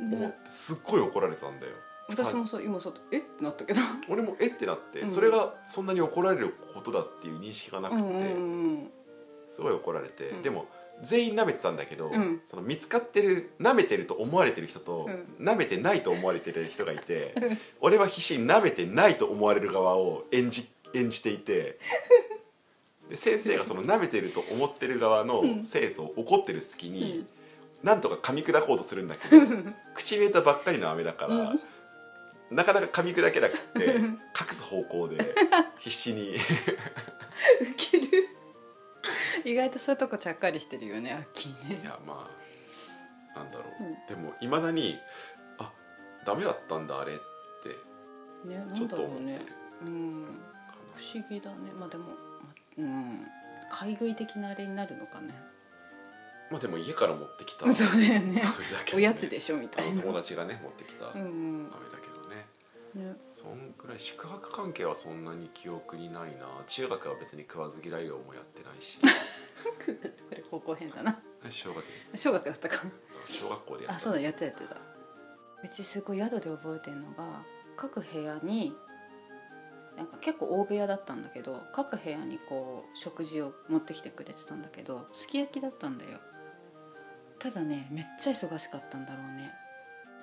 [0.00, 0.38] 思っね。
[0.44, 1.72] てすっごい怒られたんだよ
[2.08, 3.18] 私もそう今そうえ？
[3.18, 3.80] ってなったけど。
[4.08, 5.08] 俺もえってなって、うん。
[5.10, 8.90] それがそんなに怒られることだっていう認識がなくて、うんうんうん
[9.50, 10.42] すごい怒られて、うん。
[10.42, 10.66] でも
[11.02, 12.40] 全員舐めてたんだけど、うん。
[12.44, 15.46] その見つかってる舐めてると思われてる人と、うん。
[15.46, 17.34] 舐めてないと思われてる人がいて
[17.80, 21.78] 俺は必死に舐めてないと思われる側を演じ演じていて
[23.08, 25.62] で先生がその舐めてると思ってる側のうん。
[25.64, 27.28] 生徒を怒ってる隙うに、ん。
[27.84, 29.46] なんとか噛み砕こうとするんだけど
[29.94, 31.60] 口に入れたばっかりの飴だから、うん
[32.50, 34.14] なかなか噛み砕けなくて隠
[34.50, 35.34] す方向で
[35.78, 36.36] 必死に。
[36.36, 36.38] ウ
[37.76, 38.28] ケる。
[39.44, 41.80] 意外とそういうとこちゃっかりしてるよねアッキーね。
[41.82, 42.30] いやま
[43.34, 43.94] あなんだろう、うん。
[44.08, 44.98] でもいまだに
[45.58, 45.70] あ
[46.24, 47.16] ダメだったんだあれっ
[47.62, 49.40] てねなちょんだろうね。
[49.82, 50.24] うん。
[50.24, 50.30] か
[50.94, 51.72] 不思議だね。
[51.72, 52.14] まあでもま
[52.78, 53.26] うん。
[53.70, 55.28] 買い食い的なあれになるのかね。
[55.28, 55.34] な
[56.52, 57.72] まあでも家から持ってきた。
[57.74, 58.42] そうだよね。
[58.42, 59.96] 飴だけどおやつでしょみあたいな。
[59.96, 61.06] の友達がね持ってきた。
[61.06, 61.24] うんう
[61.62, 61.72] ん
[62.94, 63.16] ね。
[63.28, 66.64] そんくらい宿泊関係はそんなに記憶にないな。
[66.66, 68.98] 中学は別に食わず嫌いをもやってないし。
[69.00, 69.06] こ
[70.30, 71.20] れ高校編だな。
[71.50, 72.16] 小学です。
[72.16, 72.76] 小学だったか。
[73.26, 73.96] 小学校でやった。
[73.96, 74.76] あそうだやってたやってた。
[75.62, 77.44] うちすごい宿で覚えてるのが
[77.76, 78.76] 各部屋に
[79.96, 86.18] なんか結構大部屋だったんだけど各部屋にこう食事を持ってきてくれてたんだけどすき焼きだったんだよ。
[87.38, 89.52] ただねめっちゃ忙しかったんだろうね。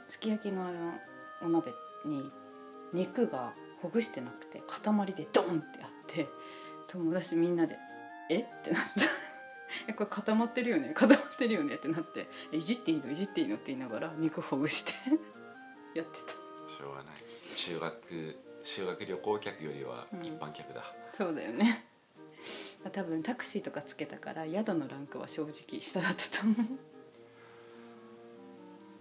[0.07, 0.93] すき焼きのあの
[1.41, 1.73] お鍋
[2.05, 2.31] に
[2.93, 6.27] 肉がほぐしてなくて塊でドンってあって
[6.87, 7.77] 友達みんなで
[8.29, 8.39] 「え？
[8.41, 8.89] っ?」てなった
[9.87, 10.91] えこれ固まってるよね？
[10.93, 11.75] 固まってるよね？
[11.75, 13.09] ってなってえいじっていいの？
[13.11, 13.55] いじっていいの？
[13.55, 14.91] って言いながら肉ほぐして
[15.95, 16.31] やってた。
[16.73, 17.15] しょうがない。
[17.53, 20.25] 修学修学旅行客よりはうん。
[20.25, 21.85] 一般客だ、そうだよね。
[22.91, 26.57] 多分タクシーとかつけたから宿のランクは正直下だったと思う、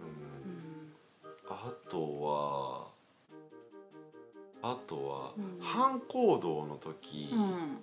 [0.01, 0.95] うん。
[1.49, 2.91] あとは
[4.63, 5.57] あとは、うん。
[5.59, 7.77] 反行動の時、うん。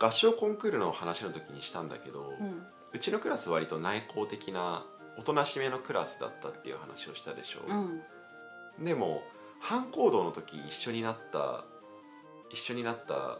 [0.00, 2.66] 合唱コンクールの話の時にしたんだけど、うん。
[2.92, 4.84] うちのクラス割と内向的な
[5.18, 8.02] おとなしめのクラスだったっていう話をしたでしょ、うん。
[8.84, 9.22] でも
[9.60, 11.64] 反行動の時一緒になった
[12.52, 13.38] 一緒になった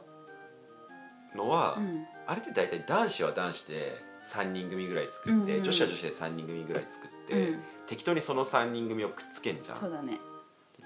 [1.37, 2.07] のは、うん。
[2.27, 5.63] あれって大体男子は男子で3人組ぐらい作って、うんうん。
[5.63, 7.63] 女子は女子で3人組ぐらい作って、うん。
[7.87, 9.77] 適当にその3人組をくっつけんじゃん。
[9.77, 10.19] そうだね。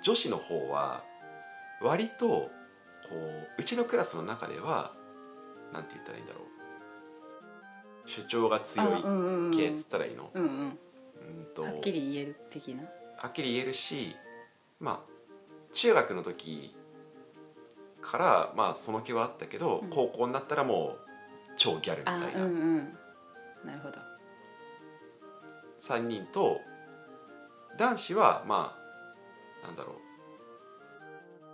[0.03, 1.03] 女子の方は
[1.81, 2.51] 割とこ
[3.13, 4.93] ううちのクラスの中では
[5.73, 6.45] なんて言ったらいいんだろう。
[8.09, 9.51] 主張が強いあうんうんうん。
[9.53, 10.51] 系っつったらいいの、うんうん。
[10.51, 10.75] うん
[11.55, 12.85] とはっきり言える的な
[13.17, 14.17] はっきり言えるし
[14.81, 15.13] まあ
[15.73, 16.75] 中学の時
[18.01, 19.91] からまあその気はあったけど、うん。
[19.91, 21.09] 高校になったらもう
[21.57, 22.99] 超ギャルみたいな、あうんうん。
[23.65, 23.99] なるほど。
[25.81, 26.61] 3人と
[27.77, 28.77] 男子はま
[29.63, 30.08] あなんだろう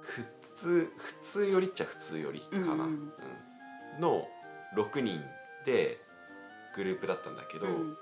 [0.04, 2.70] 普通普通よりっちゃ普通よりかな、うん。
[2.70, 2.86] うん。
[2.86, 3.12] うん
[4.00, 4.28] の
[4.76, 5.20] 6人
[5.64, 6.00] で
[6.74, 7.96] グループだったんだけど、うん。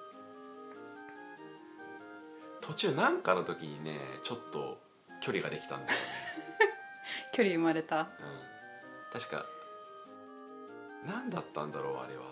[2.60, 4.78] 途中なんかの時にねちょっと
[5.20, 6.06] 距離ができたんだよね、
[7.34, 8.00] 距離生まれた。
[8.00, 8.06] うん、
[9.12, 9.44] 確か
[11.04, 12.22] 何だったんだろうあれは。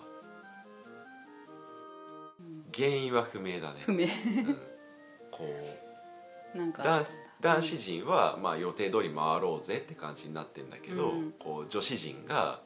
[2.74, 3.83] 原因は不明だね。
[3.85, 4.06] 不明。
[4.06, 4.54] うん、
[5.30, 5.89] こう
[6.54, 7.06] なんか男
[7.40, 11.32] 男子陣はまあ予定通り回ろうぜって感じになってんだけど、うん。
[11.38, 12.60] こう女子陣が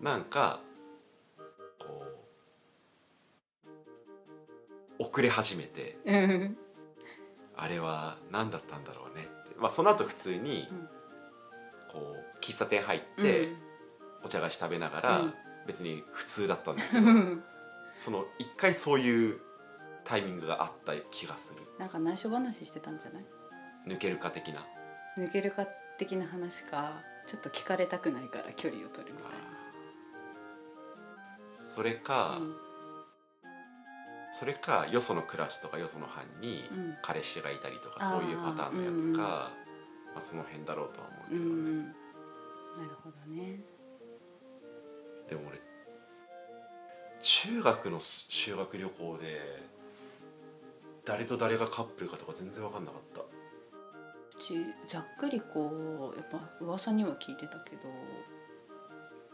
[0.00, 0.60] なんか
[1.78, 1.86] こ
[4.98, 6.56] う遅れ始めてうん。
[7.56, 10.88] あれは何だったんだろうねって、まあ、その後普通にうん。
[11.92, 13.56] こう喫茶店入っうてん。
[14.24, 15.34] お茶菓子食べながらうん。
[15.66, 17.42] 別に普通だったんだけど、うん。
[17.94, 19.40] その一回そういう
[20.04, 23.24] タイミングがあった気がするなんか内緒話してたんじゃない？
[23.86, 24.64] 抜けるか的な？
[25.18, 25.66] 抜けるか
[25.98, 27.02] 的な話か。
[27.26, 29.32] ちょっと聞かれたくないから距離を取るみたい
[31.54, 32.54] それか、な、うん。
[34.30, 36.96] それかよそのクラスとかよその班にうん。
[37.00, 38.10] 彼氏がいたりとか、あー。
[38.10, 39.50] そういうパターンのやつか、
[40.12, 41.82] まあ、その辺だろうとは思うけどね、うんうん。
[41.86, 41.94] なる
[43.02, 43.60] ほどね。
[45.30, 45.62] でも俺
[47.22, 49.62] 中学の修学旅行で
[51.06, 53.20] 誰と誰がカップルかとか全然分かんなかった。
[53.20, 53.24] う
[54.40, 54.54] ち
[54.88, 57.82] ざっくりこうやっぱ噂には聞いてたけど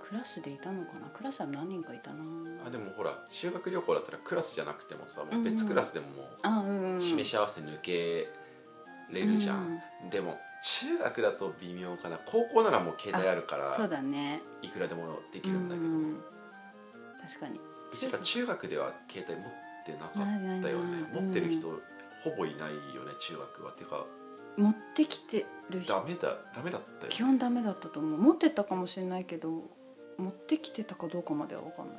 [0.02, 1.08] クラスでいたのかな？
[1.08, 2.24] クラスは何人かいたな。
[2.66, 8.28] あでもほら修学旅行だったらクラスじゃなくてもさもう別クラスでももう示し合わせて抜け
[9.10, 9.80] れるじゃん、
[10.10, 12.18] でも中学だと微妙かな。
[12.26, 14.42] 高校ならもう携帯あるからそうだね。
[14.62, 16.20] いくらでもできるんだけど、ううん
[17.20, 17.60] 確かに。
[18.22, 20.12] 中学では携帯持ってなかっ
[20.62, 21.04] たよね。
[21.12, 21.68] 持ってる人
[22.22, 23.72] ほぼいないよね中学は。
[23.72, 24.04] てか
[24.56, 25.92] 持ってきてる人。
[25.94, 28.20] ダメだダメだったよ、基本ダメだったと思う。
[28.20, 29.62] 持ってたかもしれないけど
[30.18, 31.96] 持ってきてたかどうかまでは分かんない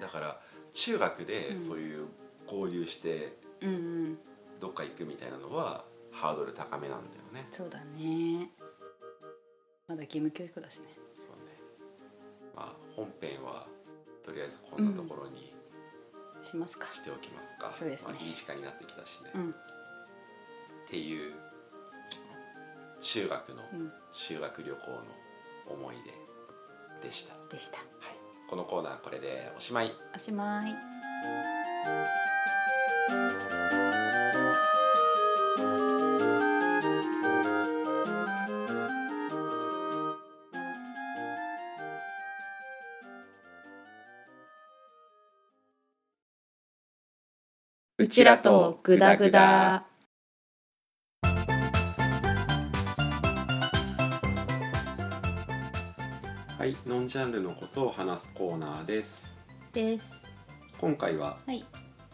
[0.00, 0.40] だから
[0.72, 1.60] 中学でうん。
[1.60, 2.06] そういう
[2.46, 4.18] 交流してうん。
[4.60, 7.48] どっか行くみたいなのはハードル高めなんだよね。
[7.52, 8.50] そうだね。
[9.86, 10.86] まだ義務教育だしね。
[11.16, 11.60] そうね。
[12.56, 13.66] まあ本編は
[14.24, 15.53] とりあえずこんなところに
[16.44, 16.86] しますか？
[16.94, 18.12] しておきますか、そうですね。
[18.12, 19.54] まあ、いい時間になってきたしね、っうん。
[20.88, 21.34] ていう
[23.00, 23.92] 中学のうん。
[24.12, 25.02] 修学旅行の
[25.66, 25.96] 思い
[27.00, 27.78] 出でした、でした。
[27.78, 27.86] はい、
[28.48, 29.92] このコーナーこれでおしまい。
[30.14, 30.74] おしまい
[48.04, 49.86] うちらとグダグダ。
[56.58, 59.34] はいノンジャンルのことを話すコーナーです。
[59.72, 60.22] です。
[60.78, 61.64] 今回ははい。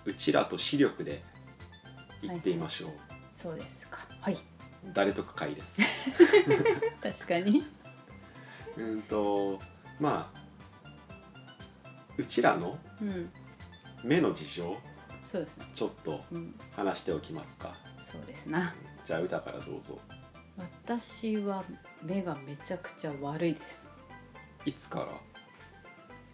[0.05, 1.24] うちらと視力で
[2.22, 2.90] 行ってみましょう、
[3.35, 4.07] そうですか。
[4.20, 4.38] はい。
[4.94, 5.81] 誰得会です。
[7.03, 7.64] 確かに。
[8.79, 9.59] うんと
[9.98, 10.40] まあ
[12.16, 13.33] うちらのうん。
[14.03, 14.76] 目の事情
[15.31, 15.64] そうですね。
[15.75, 17.75] ちょっとうん話しておきますか。
[18.03, 18.75] そうですな。
[19.07, 19.99] じゃあ歌からどうぞ。
[20.87, 21.64] 私は
[22.03, 23.88] 目がめちゃくちゃ悪いです。
[24.66, 25.01] いつか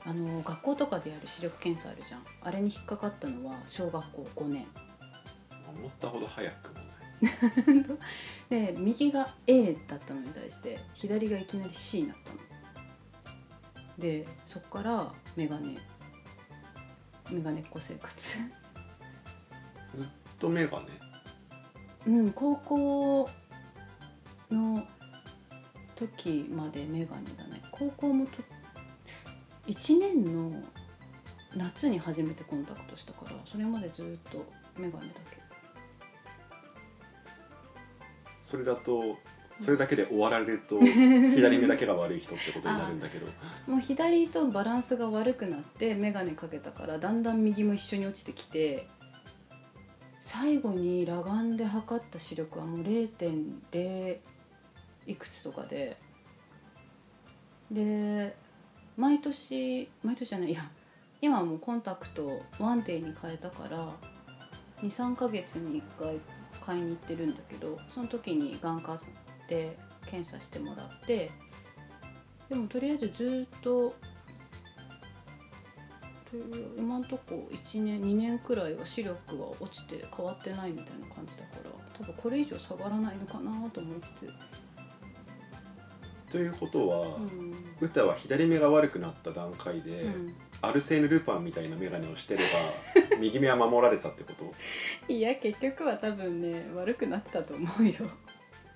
[0.04, 0.10] ら？
[0.10, 2.24] あの学校とかでやる視力検査あるじゃん。
[2.42, 4.66] あれに引っかかったのは小学校5年。
[5.78, 6.86] 思ったほど早くもない。
[8.48, 12.38] で右が A だったのに対して左がいきなり C になったの。
[13.98, 15.76] でそっからメガネ
[17.30, 18.38] メガネっ子生活
[19.96, 20.86] ずっと目がね。
[22.06, 23.28] うん高校
[24.50, 24.86] の
[25.96, 27.62] 時までメガネだね。
[27.72, 28.32] 高校もと
[29.66, 30.62] 1年の
[31.56, 34.44] 夏に初めてコンタクトしたからそれまでずっと
[34.78, 35.38] メガネだけ。
[38.42, 39.16] それだと
[39.58, 43.26] それだけで終わられると 左目だけが悪い人ってことになるんだけど。
[43.66, 48.86] もう左とバランスが悪くなって眼鏡かけたからだんだん右も一緒に落ちてきて
[50.26, 54.18] 最後に裸眼で測った視力はもう0.0
[55.06, 55.96] いくつとかで
[57.70, 58.36] で
[58.96, 60.68] 毎年毎年じゃないいや
[61.22, 63.88] 今はもうコンタクトワンデーに変えたから
[64.82, 66.18] 23ヶ月に1回
[66.60, 68.98] 買いに行ってるんだけどその時に眼科
[69.48, 69.78] で
[70.10, 71.30] 検査してもらって
[72.48, 73.94] でもとりあえずずっと
[76.30, 76.36] と
[76.78, 84.28] 今んとこ1年2年くらいは視力は落ちて変わってないみたいな感じだから多分これ以上下がらないのかなと思いつつ、
[86.30, 87.52] ということは、うん。
[87.80, 90.34] 歌は左目が悪くなった段階で、うん。
[90.60, 92.40] アルセーヌ・ルパンみたいな眼鏡をしてれ
[93.10, 95.12] ば 右目は守られたってこと？
[95.12, 97.94] いや結局は多分ね悪くなってたと思うよ。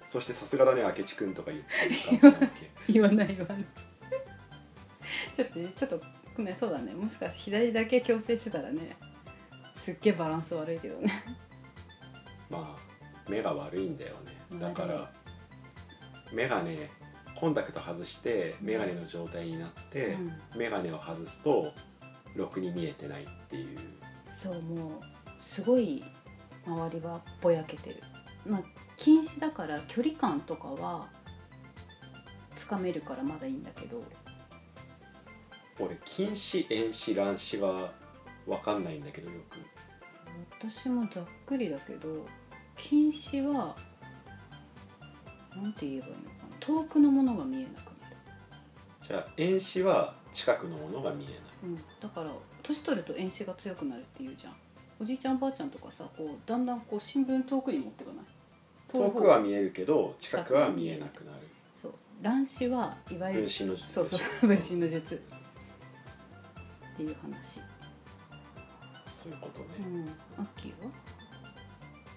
[0.09, 2.71] そしてさすがだね明智君とか言ってる感じなわけ。
[2.93, 3.65] 言わない言わない
[5.35, 6.93] ちょっとちょっとごめんそうだね。
[6.93, 8.97] もしかして左だけ矯正してたらね
[9.75, 11.11] すっげえバランス悪いけどね。
[12.51, 14.59] まあ目が悪いんだよね。
[14.59, 15.13] だか悪ら
[16.33, 16.79] 眼鏡
[17.35, 20.33] コンタクト外して眼鏡の状態になって、うん。
[20.57, 21.73] 眼鏡を外すと
[22.35, 23.79] ろくに見えてないっていう。
[24.31, 25.01] そうもう
[25.39, 26.05] すごい
[26.67, 28.03] 周りはぼやけてる。
[28.47, 28.63] まあ
[28.97, 31.09] 近視だから距離感とかは
[32.55, 34.03] つかめるからまだいいんだけど
[35.81, 37.93] 俺近視遠視乱視は
[38.47, 39.57] 分かんないんだけどよく。
[40.61, 42.27] 私もざっくりだけど
[42.77, 43.75] 近視は
[45.57, 46.57] なんて言えばいいのかな。
[46.61, 48.17] 遠くのものが見えなくなる、
[49.09, 51.37] じゃあ遠視は近くのものが見えない。
[51.65, 52.31] うん、だから
[52.63, 54.55] 年取ると遠視が強くなるって言うじゃん。
[55.01, 58.25] おじいちゃんおばあちゃんとかさこうだんだんこう新聞遠くに持ってかない。
[58.89, 61.39] 遠くは見えるけど近くは見えなくなる。
[61.75, 61.93] そう。
[62.21, 63.93] 乱視はいわゆる分身の術。
[63.93, 65.23] そうそうそう分身の術
[67.01, 67.61] っていう話。
[69.07, 70.43] そういうことね、うん。
[70.43, 70.93] アッキーは？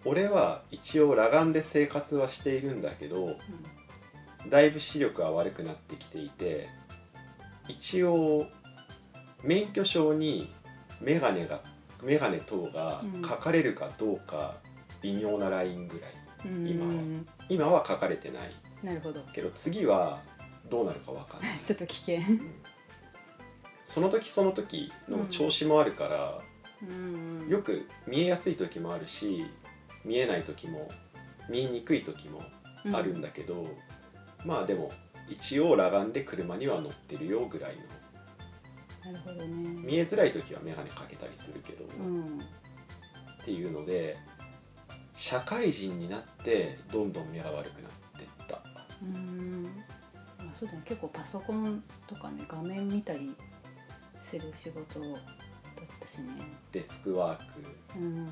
[0.06, 3.38] 俺は一応裸眼で生活はしているんだけど
[4.50, 6.67] だいぶ視力は悪くなってきていて
[7.69, 8.48] 一応
[9.43, 10.54] 免許証に
[11.02, 11.62] 眼鏡が
[12.02, 14.56] 眼鏡等が書かれるかどうか
[15.02, 16.12] 微妙なラインぐらい。
[16.46, 16.91] うん今は。
[16.91, 17.28] うん。
[17.48, 18.52] 今は書かれてない。
[18.84, 19.22] なるほど。
[19.34, 20.22] けど次は
[20.69, 22.62] どうなるかわかんない、 ちょっと危険うん
[23.86, 26.41] その時その時の調子もあるから、
[26.82, 27.48] うん。
[27.50, 29.46] よく見えやすい時もあるし
[30.04, 30.89] 見えない時も
[31.50, 32.41] 見えにくい時も
[32.93, 33.67] あるんだけど、
[34.46, 34.91] まあでも
[35.30, 39.48] 一応裸眼で車には乗ってるよぐらいのなるほどね。
[39.48, 42.41] 見えづらい時は眼鏡かけたりするけど、っうん。
[43.46, 44.17] ていうので
[45.15, 48.62] 社会人になってどんどん目が悪くなってった。
[49.02, 49.63] うん。
[50.38, 50.82] まあそうだね。
[50.86, 53.36] 結構パソコンとかね画面見たり
[54.23, 55.19] する仕事だっ
[55.99, 56.29] たしね。
[56.71, 57.99] デスクワーク。
[57.99, 58.30] うん。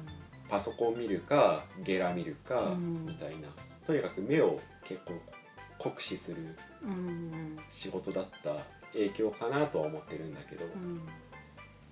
[0.50, 3.06] パソコン見るかゲラ見るか、うん。
[3.06, 3.50] みたいな。
[3.86, 5.14] とにかく目を結構
[5.78, 7.58] 酷使するうん。
[7.72, 11.02] 仕事だった影響かなとは思ってるんだけど、うん。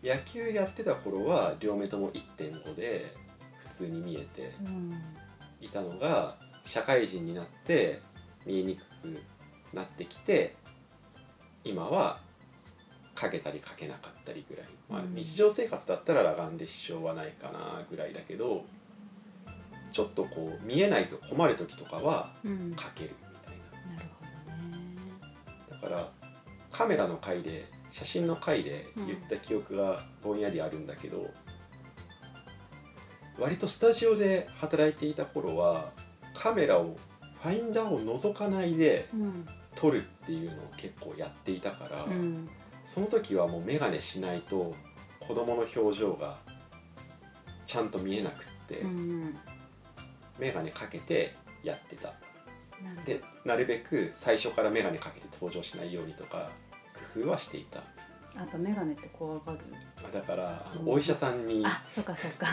[0.04, 3.14] 野球やってた頃は両目とも1.5で
[3.68, 4.94] 普通に見えてうん。
[5.60, 8.02] いたのが社会人になって
[8.46, 9.22] 見えにくく
[9.74, 10.56] なってきて
[11.64, 12.22] 今は
[13.20, 15.16] かけたりかけなかったりぐらい、まあうん。
[15.16, 18.64] 日常生活だったら裸眼で支障はないかなぐらいだけど
[19.92, 22.72] ちょっとこう見えないと困る時とかはうん。
[22.72, 23.56] なるかけるみたい
[24.20, 24.96] ほどね。
[25.70, 26.08] なだから
[26.72, 31.30] カメラの回で写真の回で言った記憶がぼんやりあるんだけど、
[33.38, 35.92] 割とスタジオで働いていた頃は
[36.34, 36.96] カメラを
[37.42, 39.46] ファインダーを覗かないでうん。
[39.76, 42.50] 撮るっていうのを結構やっていたから、うん
[42.92, 44.74] その時はもう眼鏡しないと
[45.20, 46.38] 子供の表情が
[47.68, 49.38] ちゃんと見えなくって、うん
[50.40, 52.08] 眼鏡かけてやってた。
[52.08, 53.06] なるほど。
[53.06, 56.50] でなるべく最初から眼鏡かけて登場しないようにとか
[57.14, 57.80] 工夫はしていた。
[58.36, 59.60] やっぱ眼鏡って怖がる。
[60.14, 60.90] だからあのうん。
[60.94, 62.48] お医者さんにあそっかそっか。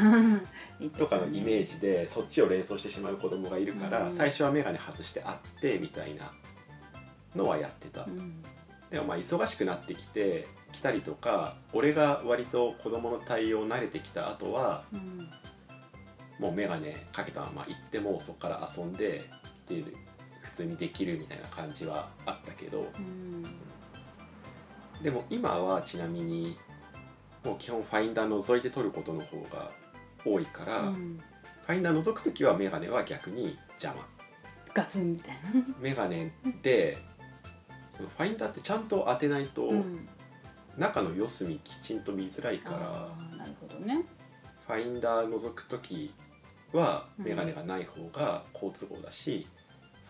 [0.98, 4.16] とかのイメージでそっちを連想してしまう子供がいるから、うん。
[4.16, 6.32] 最初は眼鏡外してあってみたいな
[7.36, 8.42] のはやってた、うん
[8.90, 15.28] でもまあ忙しくなってきて来たりとか俺が割と子供の対応慣れてきた後はうん。
[16.38, 19.24] もう眼鏡かけたまま行ってもそこから遊んで
[19.64, 19.86] っていう
[20.42, 22.86] 普通にできるみたいな感じはあったけど。
[22.98, 23.42] うん。
[25.02, 26.56] でも今はちなみに
[27.44, 29.70] もう基本ファインダー覗いて撮ることの方が
[30.24, 31.20] 多いから、うん。
[31.66, 34.06] ファインダー覗く時は眼鏡は逆に邪魔。
[34.74, 35.64] ガツンみたいな。
[35.80, 36.30] 眼鏡
[36.62, 36.98] で
[37.96, 40.08] そのファインダーってちゃんと当てないとうん。
[40.76, 42.78] 中の四隅きちんと見づらいから、
[43.38, 44.04] なるほどね。
[44.66, 46.12] ファインダー覗く時
[46.74, 49.46] はうん眼鏡がない方が好都合だし、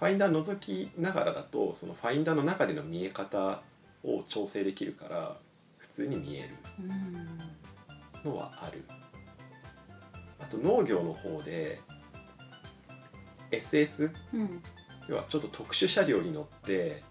[0.00, 3.62] ファインダー覗きながらだとそのファインダーの中での見え方
[4.02, 5.36] を調整できるから
[5.78, 6.48] 普通に見える
[6.80, 6.82] う
[8.28, 8.82] んのはある。
[10.40, 11.80] あと農業の方で
[13.52, 14.62] SS うん。
[15.08, 17.04] 要はちょっと特殊車両に乗って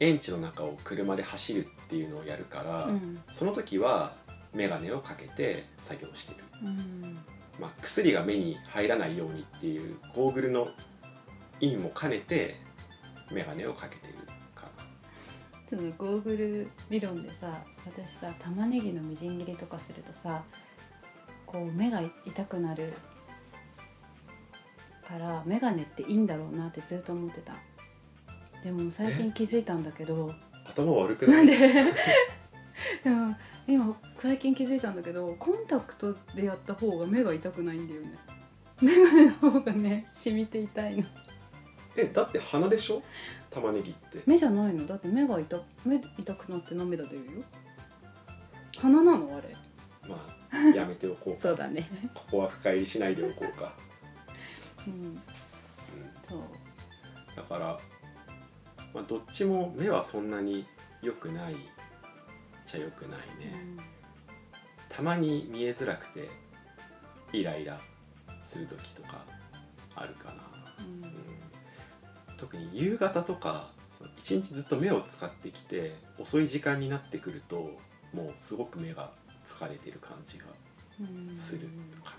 [0.00, 3.20] 園地の中を車で走るっていうのをやるから、うん。
[3.32, 4.16] その時は
[4.54, 7.18] 眼鏡をかけて作業してる、うん。
[7.60, 10.68] まあ、薬が目に入らないようにっていうゴーグルの
[11.60, 12.56] 意味も兼ねて
[13.30, 14.14] 眼鏡をかけてる
[14.54, 14.66] か
[15.68, 20.42] そのゴーグル理論でさ私さ玉ねぎのみじん切りとかするとさ
[21.44, 22.94] こう目が痛くなる
[25.06, 27.54] から眼鏡っていいんだろうなってずっと思ってた
[28.64, 30.26] でも最近気づいたんだけど。
[30.28, 30.34] な
[30.70, 31.56] 頭悪くなないんで？
[33.04, 33.34] でも
[33.66, 38.18] 今最近気づいたんだけどコンタクトでやった方が目が痛くないんだよね。
[38.80, 41.04] 眼鏡の方がね染みて痛いの。
[41.96, 43.02] えだって鼻でしょ？
[43.50, 44.22] 玉ねぎって。
[44.26, 44.86] 目じゃないの？
[44.86, 47.22] だって目が痛目痛くなって涙出るよ。
[48.78, 49.36] 鼻なの？
[49.36, 49.54] あれ。
[50.08, 51.40] まあやめておこうか。
[51.42, 51.88] そうだね。
[52.14, 53.72] ここは深入りしないでおこうか、
[54.86, 54.92] うん。
[54.92, 55.20] うん。
[56.22, 56.40] そう。
[57.36, 57.78] だから、
[58.94, 60.66] まあ、どっちも目はそんなに
[61.02, 61.56] 良くない
[62.66, 63.54] じゃ良くないね、
[64.88, 66.28] たまに見えづらくて
[67.32, 67.80] イライラ
[68.44, 69.24] する時とか
[69.94, 70.34] あるかな、
[70.80, 71.04] うん。
[71.04, 71.14] うん
[72.36, 73.70] 特に夕方とか
[74.16, 77.76] 一日ずっと目を使ってきて遅い時間になってくると
[78.14, 79.12] もうすごく目が
[79.44, 80.46] 疲れてる感じが
[81.00, 81.34] うん。
[81.34, 81.68] する
[82.02, 82.14] か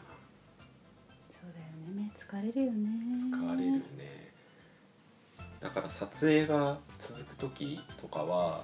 [1.31, 1.65] そうだよ
[1.95, 2.11] ね。
[2.13, 2.89] 目疲れるよね。
[3.31, 4.30] な、疲れるね
[5.61, 8.63] だから撮影が続く時とかは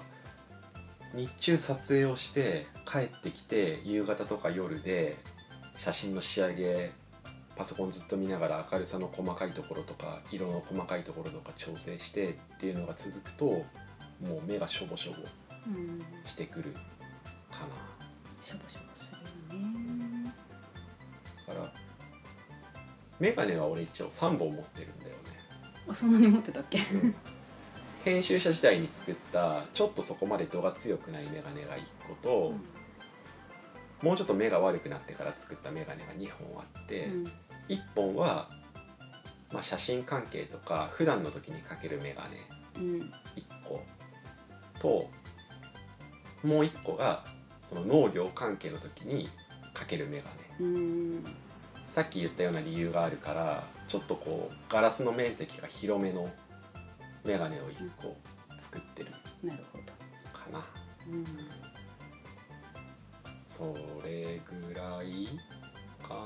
[1.14, 5.18] 日中撮影をして帰ってきて夕方とか夜で
[5.78, 6.92] 写真の仕上げ
[7.56, 13.66] パソコンずっと見ながら明るさの細かいところとか色の細かいところとか調整してっていうのが続くとも
[14.44, 15.18] う目がしょぼしょぼ
[15.68, 16.04] うん。
[16.26, 16.74] してくる
[17.52, 17.68] か
[18.42, 19.12] しょぼしょぼす
[19.52, 20.34] るよね。
[21.48, 21.74] なだから
[23.20, 25.18] 眼鏡は俺一応3本持ってるんだよね
[25.90, 26.80] あそんなに持ってたっけ？
[26.80, 27.16] うん
[28.06, 32.54] 編集者時代に作ったちょっとそこまで度が強くない眼鏡が1個と、
[34.02, 37.24] もうちょっと目が悪くなってから作った眼鏡が2本あって、うん。
[37.68, 38.48] 1本は、
[39.52, 42.38] まあ、写真関係とか普段の時にかける眼鏡
[42.78, 43.02] うん。
[43.02, 43.12] 1
[43.66, 43.84] 個
[44.80, 44.88] と
[46.48, 47.26] もう1個が
[47.66, 49.28] その農業関係の時に
[49.74, 50.22] かける眼
[50.60, 50.80] 鏡う
[51.20, 51.24] ん
[51.98, 56.30] さっき言ったような理由があるからちょっとこうガラスの面積が広めの
[57.26, 58.16] 眼鏡を1個
[58.60, 59.10] 作ってる
[59.44, 59.84] なるほど。
[60.32, 60.64] かな。
[61.12, 61.26] うん。
[63.50, 63.76] そ
[64.06, 65.28] れぐらい
[66.08, 66.24] か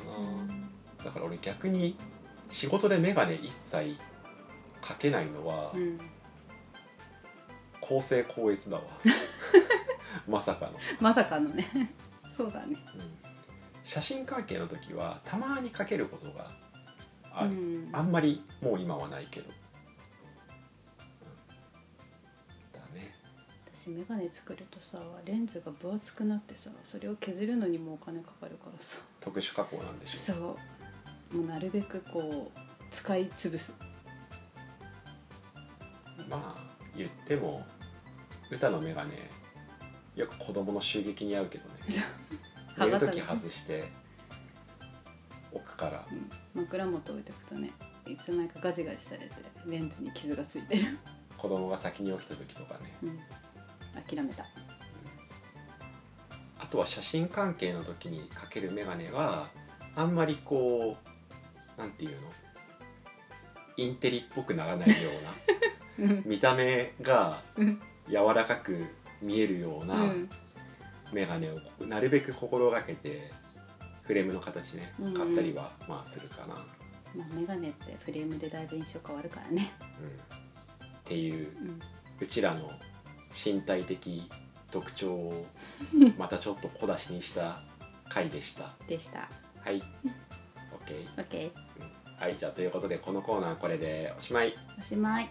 [1.00, 1.96] な、だから俺逆に
[2.50, 3.96] 仕事で眼鏡一切
[4.82, 5.98] かけないのはうん。
[7.80, 8.84] 公正高越だわ。
[10.28, 11.66] まさかの、まさかのね。
[12.30, 12.76] そうだね。
[12.94, 13.21] うん
[13.84, 16.52] 写真関係の時はたまにかけることが
[17.34, 17.90] ある、うん。
[17.92, 19.48] あんまりもう今はないけど、
[22.74, 22.80] うん。
[22.80, 23.14] だね。
[23.74, 29.00] 私眼鏡作るとさレンズが分厚くなってさそれを削るのにもお金かかるからさ。
[29.20, 30.58] 特殊加工なんでしょそ
[31.34, 31.38] う。
[31.38, 32.60] もうなるべくこう
[32.92, 33.74] 使い潰す。
[36.30, 37.66] まあ言っても
[38.52, 39.14] 歌の眼鏡
[40.16, 41.72] よく子供の襲撃に遭うけどね
[42.78, 43.86] 歯寝る時外して
[45.52, 46.06] 置くから。
[46.12, 46.62] うん。
[46.62, 47.72] 枕元置いておくとね
[48.08, 49.28] いつの間にかガジガジされて
[49.66, 50.98] レンズに傷がついてる、
[51.38, 52.94] 子供が先に起きた時とかね。
[53.04, 53.20] うん、
[54.04, 54.46] 諦めた。
[56.60, 59.50] あとは写真関係の時にかける眼鏡は
[59.96, 60.96] あんまりこ
[61.78, 62.18] うなんていうの？
[63.78, 65.10] インテリっぽくならないよ
[65.98, 66.24] うな うん。
[66.26, 67.82] 見た目がうん。
[68.10, 68.86] 柔らかく
[69.22, 70.30] 見えるよううなん
[71.12, 73.30] 眼鏡をなるべく心がけて
[74.04, 76.56] フレームの形ねうん買ったりはまあするかな、
[77.16, 80.12] まあ、メガネってフレームでだいぶ印象変わるからね、うん、っ
[81.06, 81.48] ていう
[82.20, 82.72] うちらの
[83.34, 84.30] 身体的
[84.72, 85.46] 特徴を
[86.18, 87.62] またちょっと小出しにした
[88.10, 88.74] 回でした。
[88.88, 89.30] でした。
[89.60, 89.82] はい。
[90.86, 91.92] OK、OK うん。
[92.18, 94.56] はいじゃあということでこのコーナーこれでおしまい。
[94.80, 95.30] おしまい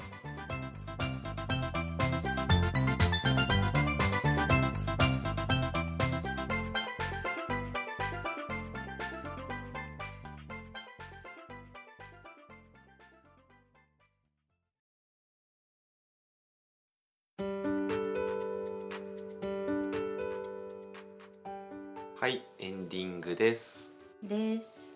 [22.21, 23.95] はいエンディングです。
[24.23, 24.95] です。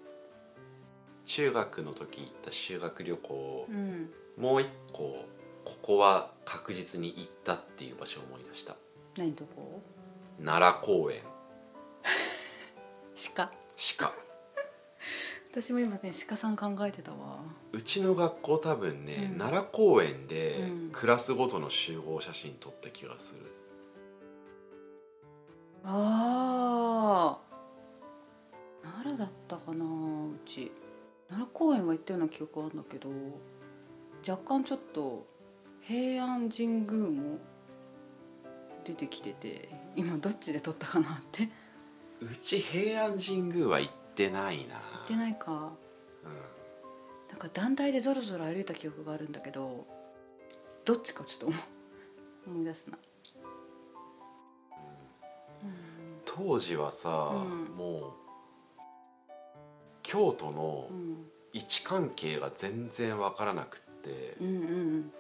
[1.25, 3.67] 中学の時行った修学旅行。
[3.67, 4.11] うん。
[4.37, 5.25] もう一個
[5.65, 8.77] ここは確実に行ったっていう場所を思い出した。
[9.17, 9.81] 何とこ？
[10.39, 11.23] 奈良公園。
[13.35, 13.51] 鹿。
[13.97, 14.13] 鹿。
[15.51, 17.39] 私も今ね鹿さん考えてたわ。
[17.73, 19.39] うちの学校多分ね、うん。
[19.39, 20.91] 奈良公園でうん。
[20.93, 23.41] クラスごとの集合写真撮った気がする、
[25.85, 26.64] ああ
[28.83, 30.71] 奈良だったかなうち。
[31.29, 33.09] 奈良公園は行ったような記憶あるんだけど
[34.29, 35.27] 若干ちょっと
[35.81, 37.39] 平安神宮も
[38.85, 41.49] 出てきてて今どっちで撮ったかなって。
[42.21, 44.77] うち平安神宮は行ってないな。
[44.77, 45.73] 行ってないか。
[46.23, 46.29] う
[47.31, 49.87] なんか団体でぞろぞろ歩いた記憶があるんだけど
[50.85, 51.57] どっちかちょっと思
[52.47, 52.99] 思い出すな、
[56.35, 57.77] 当時はさ、うん。
[57.77, 58.13] もう
[60.03, 61.17] 京都のうん。
[61.53, 65.13] 位置関係が全然わからなくって、うん、うんうん。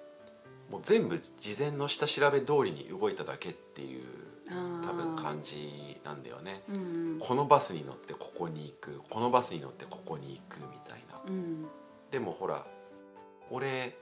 [0.68, 4.02] もう全部事前の下調べ通りに動いただけっていう
[4.50, 4.84] あー。
[4.84, 6.62] 多分感じなんだよね。
[6.68, 6.78] うんう
[7.16, 7.18] ん。
[7.20, 11.20] このバスに乗ってここに行くこのバスに乗ってここに行くみたいな。
[11.24, 11.66] うん。
[12.10, 12.66] でもほら
[13.50, 13.96] 俺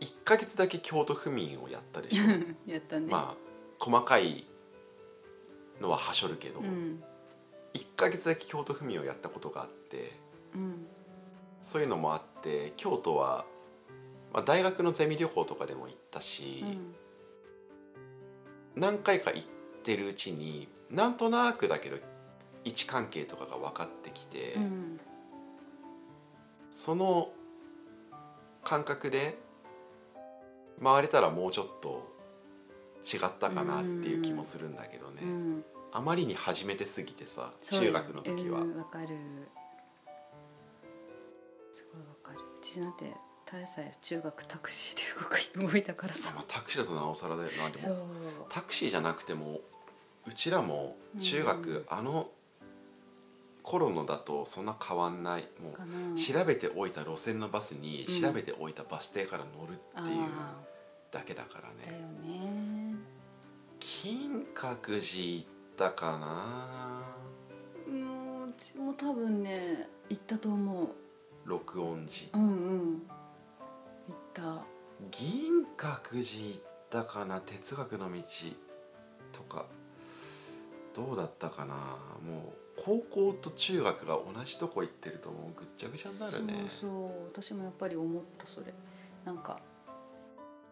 [0.00, 2.24] 1ヶ月だけ京都府民をやったでしょ。
[2.66, 3.06] やったね。
[3.08, 4.46] まあ細かい
[5.80, 7.02] のははしょるけど、うん。
[7.74, 10.12] 1ヶ月だけ京都府民をやったことがあって
[10.54, 10.86] うん。
[11.62, 13.44] そういうのもあって京都は、
[14.32, 16.94] まあ、大学のゼミ旅行とかでも行ったし、うん。
[18.80, 19.42] 何回か行っ
[19.82, 21.96] てるうちになんとなくだけど
[22.64, 25.00] 位置関係とかが分かってきて、うん。
[26.70, 27.30] その
[28.62, 29.38] 感覚で
[30.82, 32.19] 回れたらもうちょっと
[33.04, 35.64] 違ったかなっていう気もするんだけどね、うん。
[35.92, 39.08] あまりに初めてすぎてさ中学の時は、うんわかる。
[41.72, 42.38] すごいわかる。
[42.38, 43.12] うちなんて
[43.46, 44.98] ただでさえ中学タクシー
[45.56, 46.32] で動く動いたからさ。
[46.34, 47.70] まあ、タクシーだとなおさらだよな。
[47.70, 47.96] でも
[48.48, 49.60] タクシーじゃなくても
[50.26, 52.28] うちらも中学、うんあの
[53.62, 55.48] 頃のだとそんな変わんない。
[55.62, 56.16] もかうな。
[56.16, 58.20] 調べておいた路線のバスにうん。
[58.20, 60.54] 調べておいたバス停から乗るっていうあ
[61.12, 62.79] だけだからあだよねね
[63.80, 67.02] 金閣寺行ったかな？
[67.92, 70.88] もううちも多分ね行ったと思う。
[71.46, 72.52] 録音寺うんう
[72.96, 73.02] ん
[74.08, 74.42] 行った。
[75.10, 77.40] 銀閣寺行ったかな？
[77.40, 78.20] 哲学の道
[79.32, 79.66] とか。
[80.94, 81.74] どうだったかな？
[81.74, 86.66] もう高校と中学が同じとこ行ってるともうぐっちゃぐちゃになるね。
[86.68, 86.96] そうそ
[87.40, 88.66] う私もやっぱり思ったそれ。
[89.24, 89.60] なんか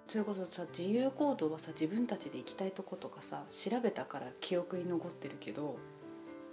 [0.08, 5.76] それこそさ自由行動はさ自分たちで行きたいとことかさ調べたから記憶に残ってるけど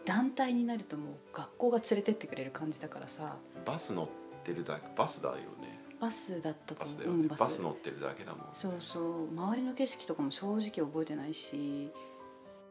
[0.06, 3.38] 団体になるともう学校が連れてってくれる感じだからさ。
[3.66, 4.08] バス乗っ
[4.44, 5.80] てるだけバスだよね。
[6.00, 9.30] バスだったとバス思う、うんバス乗ってるだけだもんそうそう。
[9.34, 11.90] 周りの景色とかも正直覚えてないし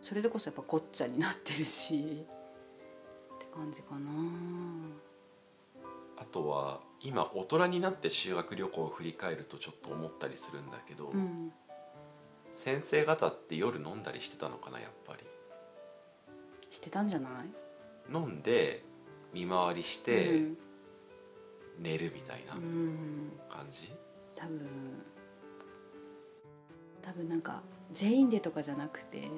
[0.01, 2.26] それでこそやっぱごっちゃになってるし。
[3.35, 4.11] って感じかな
[6.25, 11.53] あとは今大人になって修学旅行を振り返るとちょっと思ったりするんだけど、うん。
[12.55, 15.25] 先生方って夜飲んだりしてたのかなやっぱり。
[16.70, 17.33] してたんじゃない？
[18.12, 18.83] 飲んで
[19.33, 20.59] 見回りしてうん。
[21.79, 23.33] 寝るみたいなうん。
[23.51, 23.93] 感じ、
[24.35, 24.68] 多分。
[27.03, 27.62] 多分なんか
[27.93, 29.29] 全員でとかじゃなくて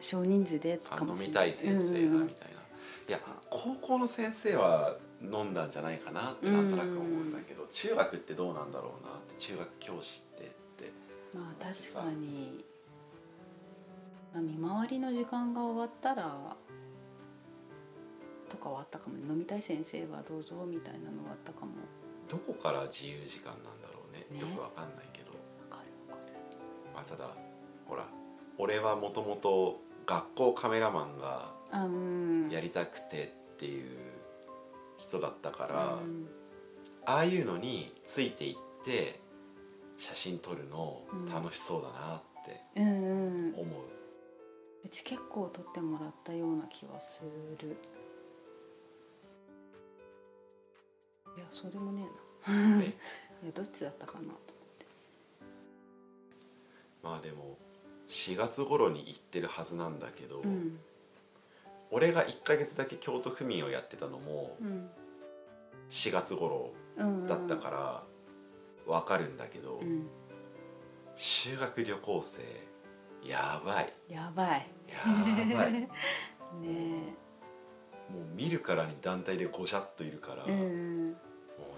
[0.00, 2.26] 少人数であかもしれ飲みたい先生がうんうん。
[2.26, 2.60] みたいな、
[3.08, 3.20] いや
[3.50, 10.92] 高校の先生は飲んだんじゃないかなってなんとなく思うんだけど、中学ってどうなんだろうなって中学教師ってって。
[11.34, 12.64] まあ確かに、
[14.32, 16.56] まあ、見回りの時間が終わったら
[18.48, 19.24] とかはあったかもね。
[19.28, 21.72] 飲みたい先生はどうぞみたいなのはあったかも。
[22.28, 24.26] どこから自由時間なんだろうね。
[24.30, 24.40] ね。
[24.40, 26.32] よくわかんないけど、わかるわかる。
[26.94, 27.36] まあ、ただ
[27.86, 28.06] ほら
[28.58, 31.52] 俺はもともと学校カメラマンが
[32.50, 34.09] やりたくてっていう
[35.10, 36.28] 人だったから、うん。
[37.04, 39.18] ああいうのについていって
[39.98, 41.02] 写真撮るの
[41.32, 43.54] 楽しそうだなってうんうん。
[43.54, 43.66] 思う、
[44.84, 47.22] うち結構撮ってもらったような気はす
[47.58, 47.76] る。
[51.36, 52.02] いやそうでもね
[52.46, 52.76] えな。
[52.78, 52.94] ね
[53.42, 54.38] いやどっちだったかなと
[57.02, 57.56] まあでも
[58.08, 60.78] 4月頃に行ってるはずなんだけど、うん。
[61.90, 64.90] 俺が1ヶ月だけ京都府民をやってたのもうん
[65.90, 68.04] 4月頃うんだったから
[68.86, 70.06] わかるんだけど、うん。
[71.16, 73.92] 修学旅行生やばい。
[74.08, 74.66] やばい。
[74.88, 75.72] やばい。
[76.52, 77.14] もね
[78.10, 81.12] う見るからに団体でごしゃっといるから、えうもんう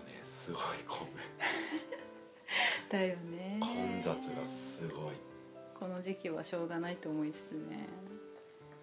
[0.07, 1.13] ねすごい混む。
[2.89, 3.59] だよね。
[3.61, 5.13] 混雑がすごい。
[5.13, 5.17] っ
[5.79, 7.89] この時期はしょうがないと思いつつね。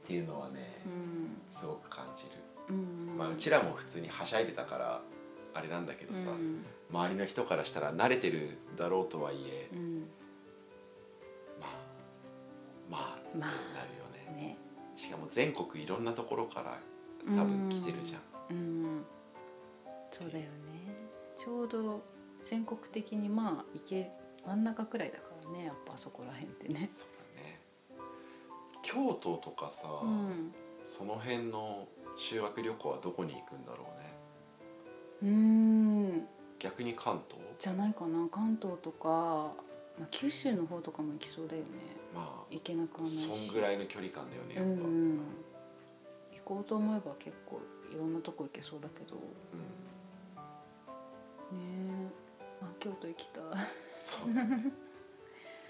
[0.05, 1.41] ていうのはね、うん。
[1.51, 2.29] すごく感じる、
[2.69, 3.17] うん。
[3.17, 5.01] まあ、うちらも普通にはしゃいでたから
[5.53, 6.65] あれなんだけどさ、うん。
[6.91, 9.99] 周りの人からしたら慣れてるだろうとはいえ、うん。
[11.59, 11.69] まあ
[12.89, 14.41] まあってまあなるよね。
[14.41, 14.57] ね。
[14.95, 16.79] しかも全国いろんなところから
[17.35, 18.17] 多分来てるじゃ
[18.53, 19.05] ん、うん。
[20.11, 20.49] そうだよね。
[21.37, 22.01] ちょうど
[22.43, 24.11] 全国的にまあ行け
[24.45, 26.89] 真ん中くらいだからねやっぱあそこら辺ってね。
[26.93, 27.59] そうだね。
[28.81, 30.53] 京都とかさ、うん。
[30.85, 31.87] その辺の
[32.17, 33.98] 修学旅行はどこに行くんだろうね
[35.21, 36.27] うん。
[36.59, 37.41] 逆に関東？
[37.59, 38.27] じゃないかな。
[38.31, 39.53] 関東とか、
[39.97, 41.69] まあ、九州の方とかも行きそうだよね。
[42.15, 43.27] ま行けなくはあないし。
[43.27, 45.19] そんぐらいの距離感だよねやうっぱ、んうん。
[46.33, 47.59] 行こうと思えば結構
[47.91, 49.15] いろんなとこ行けそうだけど。
[49.15, 49.21] ね
[51.51, 51.59] うん。
[52.05, 52.07] え。
[52.61, 53.43] あ京都行きたい。
[53.97, 54.29] そう。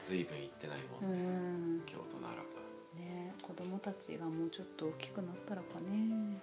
[0.01, 1.81] 随分行ってないもんうね、ん。
[1.85, 2.41] 京都ならば。
[2.95, 6.39] ね子供たちがもうちょっと大きくなったらかね。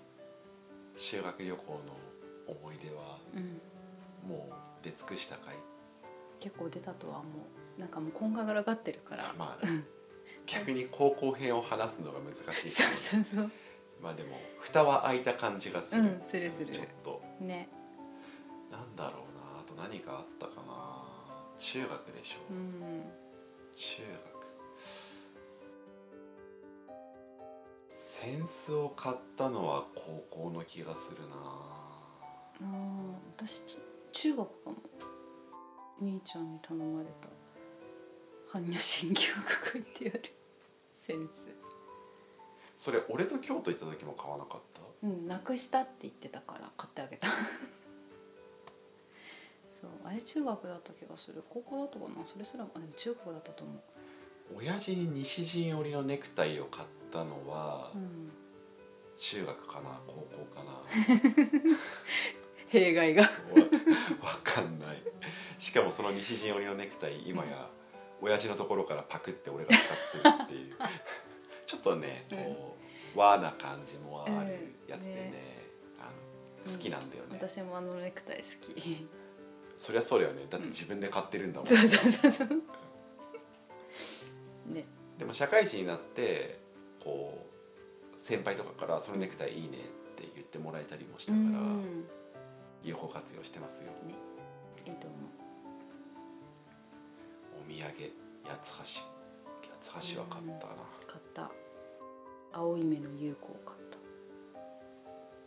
[0.97, 1.81] 修学旅行の
[2.47, 3.61] 思い出はうん。
[4.29, 5.57] もう出尽くしたかい？
[6.41, 7.29] 結構出たとは思
[7.77, 9.35] うなんかもうこんがらがってるから。
[9.39, 9.67] まあ、
[10.47, 12.69] 逆に高校編を話すのが難しい。
[12.69, 13.51] そうそうそう。
[14.01, 16.73] まあでも蓋は開いた感じがする、うんするする。
[16.73, 17.23] ちょっと。
[17.41, 17.69] ね。
[18.71, 19.61] なんだろうな。
[19.61, 21.05] あと何があったかな。
[21.59, 23.05] 中学でしょ、うん。
[23.75, 24.37] 中学。
[27.89, 31.37] センスを買ったのは高校の気がするな
[32.61, 33.79] あー私ち
[34.13, 34.77] 中学かも
[36.01, 37.29] 兄ちゃんに頼まれた。
[38.59, 39.37] 般若心経が
[39.73, 40.23] 書いてある
[40.95, 41.49] センス
[42.77, 44.81] それ俺と京都行った時も買わなかった？
[45.03, 47.27] うんなくしたって言ってたから買ってあげた。
[49.81, 51.43] そうあれ中学だった気がする。
[51.51, 52.25] 高校だったかな？
[52.25, 53.81] それすらあでも中学だったと思う。
[54.59, 58.31] 親父に西陣織のネクタイを買ったのはうん。
[59.17, 60.01] 中学かな？
[60.07, 60.83] 高校かな？
[62.69, 63.23] 弊害が。
[63.23, 63.31] わわ
[64.43, 65.03] かんない。
[65.59, 67.69] しかもその西陣織のネクタイ今や
[68.21, 70.77] 親父のところからパクって俺が使ってるっていう。
[71.67, 72.77] ちょっとねこ
[73.15, 75.67] う和な感じもあるやつでね,、うんね。
[75.99, 76.05] あ
[76.69, 78.45] の好きなんだよね、私もあのネクタイ好
[78.75, 79.09] き。
[79.77, 80.47] そりゃそうだよね。
[80.49, 82.49] だって自分で買ってるんだもん、そうそうそうそう。
[84.73, 84.85] ね。
[85.19, 86.61] でも社会人になって
[87.03, 87.47] こ
[88.23, 89.81] う先輩とかから「そのネクタイいいね」っ
[90.17, 91.47] て言ってもらえたりもしたうから。
[91.47, 92.05] ん
[92.87, 93.91] 有効活用してますよ。
[94.87, 95.21] いいと思う
[97.61, 98.13] お土産
[98.45, 99.03] 八つ橋。
[99.81, 100.75] 八つ橋は買ったな、
[101.09, 101.51] 買った。
[102.53, 103.79] 青い目の優子を買っ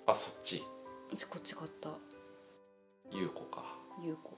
[0.06, 0.12] た。
[0.12, 0.62] あそっち。
[1.30, 1.92] こっち買った。
[3.10, 3.64] 優子か。
[4.04, 4.38] 優子。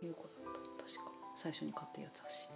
[0.00, 0.32] 優子だっ
[0.78, 0.84] た。
[0.84, 1.12] 確か。
[1.36, 2.48] 最初に買ったやつだし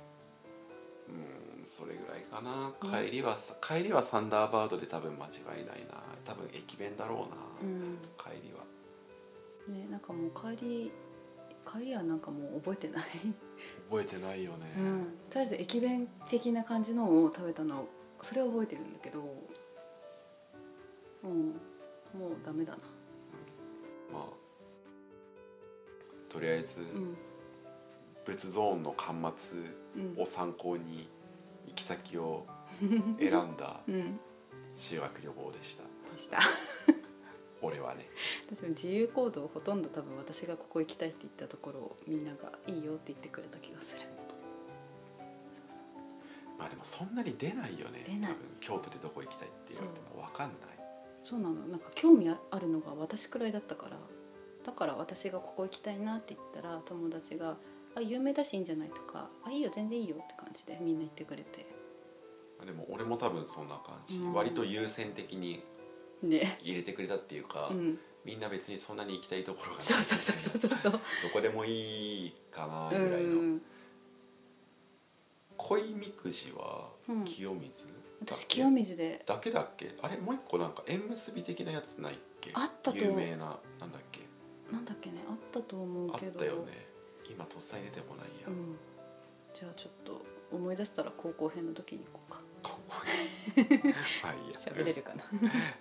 [1.09, 2.73] うんそれぐらいかな。
[2.81, 6.03] 帰りはさ帰りはサンダーバードで多分間違いないな。
[6.25, 7.99] 多分駅弁だろうな、うん。
[8.17, 8.65] 帰りは。
[9.69, 10.93] ねなんかもう帰り
[11.71, 13.05] 帰りはなんかもう覚えてない、
[13.91, 17.87] 覚えてないよね、うん、とりあえず駅弁的な感じのを食べたの
[18.23, 19.21] それは覚えてるんだけど
[21.25, 21.49] うん。
[22.19, 22.79] もうダメだな。
[24.11, 24.25] まあ
[26.31, 27.17] とりあえず、うん
[28.29, 29.59] 仏ゾーンの端末
[29.97, 31.09] うんを参考に
[31.67, 32.47] 行き先を
[33.19, 34.21] 選んだ うん。
[34.77, 35.83] 修学旅行でした。
[36.13, 36.39] でした。
[37.63, 38.07] 俺はね。
[38.55, 44.07] 私も自由行動をほとんど多分私がここ行きたいって言ったところをみんながいいよって言ってくれた気がする。
[46.59, 48.05] まあでもそんなに出ないよね。
[48.07, 48.33] 出ない。
[48.33, 50.59] 多分京都でどこ行きたいって言われても分かんない。
[51.25, 51.55] そうなの。
[51.67, 53.97] なんか興味あるのが私くらいだったから。
[54.65, 57.57] だから私がここ行きたいなって言ったら友達が
[57.95, 61.67] 「あ有名だしいいんじゃない?」とか「あいいよ全然いいよ」って感じでみんな言ってくれて。
[62.65, 64.33] でも俺も多分そんな感じ、うん。
[64.35, 65.63] 割と優先的に
[66.23, 66.59] ね。
[66.61, 67.99] 入れてくれたっていうか、うん。
[68.25, 69.87] みんな別にそんなに行きたいところがない。
[69.87, 70.93] そうそうそうそうそうそう。
[70.93, 70.99] ど
[71.33, 73.63] こでもいいかなうぐらいの、ん
[75.57, 77.25] 恋みくじはうん。
[77.25, 77.87] 清水？
[77.87, 77.95] だっ
[78.37, 79.23] 私け、清水で。
[79.25, 79.51] だけ？
[79.53, 79.95] だっけ？
[80.03, 82.51] あれもう一個なんか縁結び的なやつないっけ？
[82.55, 84.23] あったと有名ななんだっけ？
[84.73, 86.88] なんだっけねあったと思うあっけどたよね
[87.31, 88.77] 今とっさに出てこないや、うん。
[89.55, 92.39] じゃあちょっと思い出したら高校編の時に行こうか。
[92.63, 93.03] かわ
[93.57, 93.65] いい
[94.23, 94.51] まあい。
[94.51, 95.25] いや喋れるかな。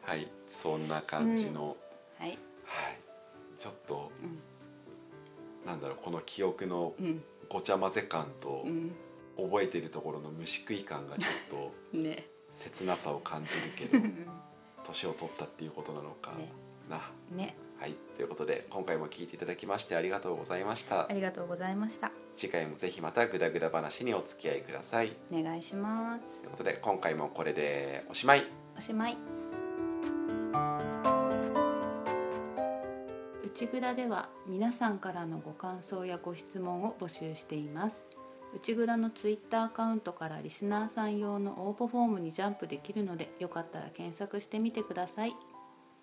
[0.01, 0.27] はい。
[0.49, 1.75] そんな感じの、
[2.19, 2.29] はい。
[2.29, 2.37] はい。
[3.57, 4.39] ちょっとうん。
[5.65, 7.23] なんだろうこの記憶のうん。
[7.49, 8.95] ごちゃ混ぜ感とうん。
[9.37, 12.27] 覚えてるところの虫食い感がちょっと ね。
[12.57, 13.51] 切なさを感じ
[13.85, 14.27] るけどうん。
[14.83, 16.51] 年を取ったっていうことなのかね。
[16.89, 21.07] な、ねはいということで今回も聞いていただきましてありがとうございました。
[21.07, 22.11] ありがとうございました。
[22.33, 25.15] 次回もぜひまたグダグダ話にお付き合いください。
[25.31, 26.41] お願いします。
[26.41, 28.45] ということで今回もこれでおしまい。
[28.75, 29.17] おしまい。
[33.45, 38.03] 内ぐだでは皆さんからのご感想やご質問を募集しています。
[38.55, 45.35] 内ぐだのツイッターアカウントからリスナーさん用の応募フォームにジャンプできるのでよかったら検索してみてください。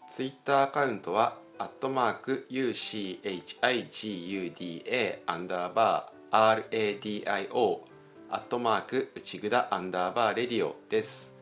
[0.08, 3.20] ツイッターアカウントはアットマーク UCHIGUDA
[5.24, 7.78] アンダーバー RADIO
[8.28, 11.32] アットマーク内ぐだアンダーバーレディオです。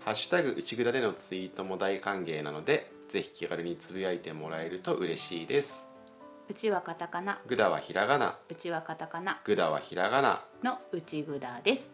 [0.00, 5.86] ハッシュタグ内ぐだでのツイートも大歓迎なのでぜひ気軽につぶやいてもらえると嬉しいです。
[6.48, 7.38] うちはカタカナ。
[7.46, 8.38] ぐだはひらがな。
[8.48, 9.42] うちはカタカナ。
[9.44, 10.46] ぐだはひらがな。
[10.62, 11.92] の内ぐだです。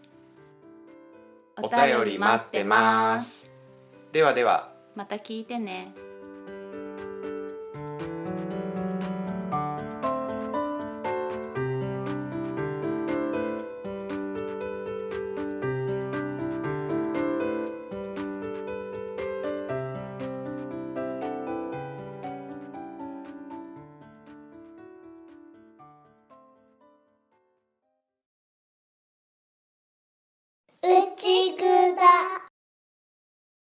[1.61, 3.51] お便り待ってます。
[4.13, 4.73] ではでは。
[4.95, 5.93] また聞いてね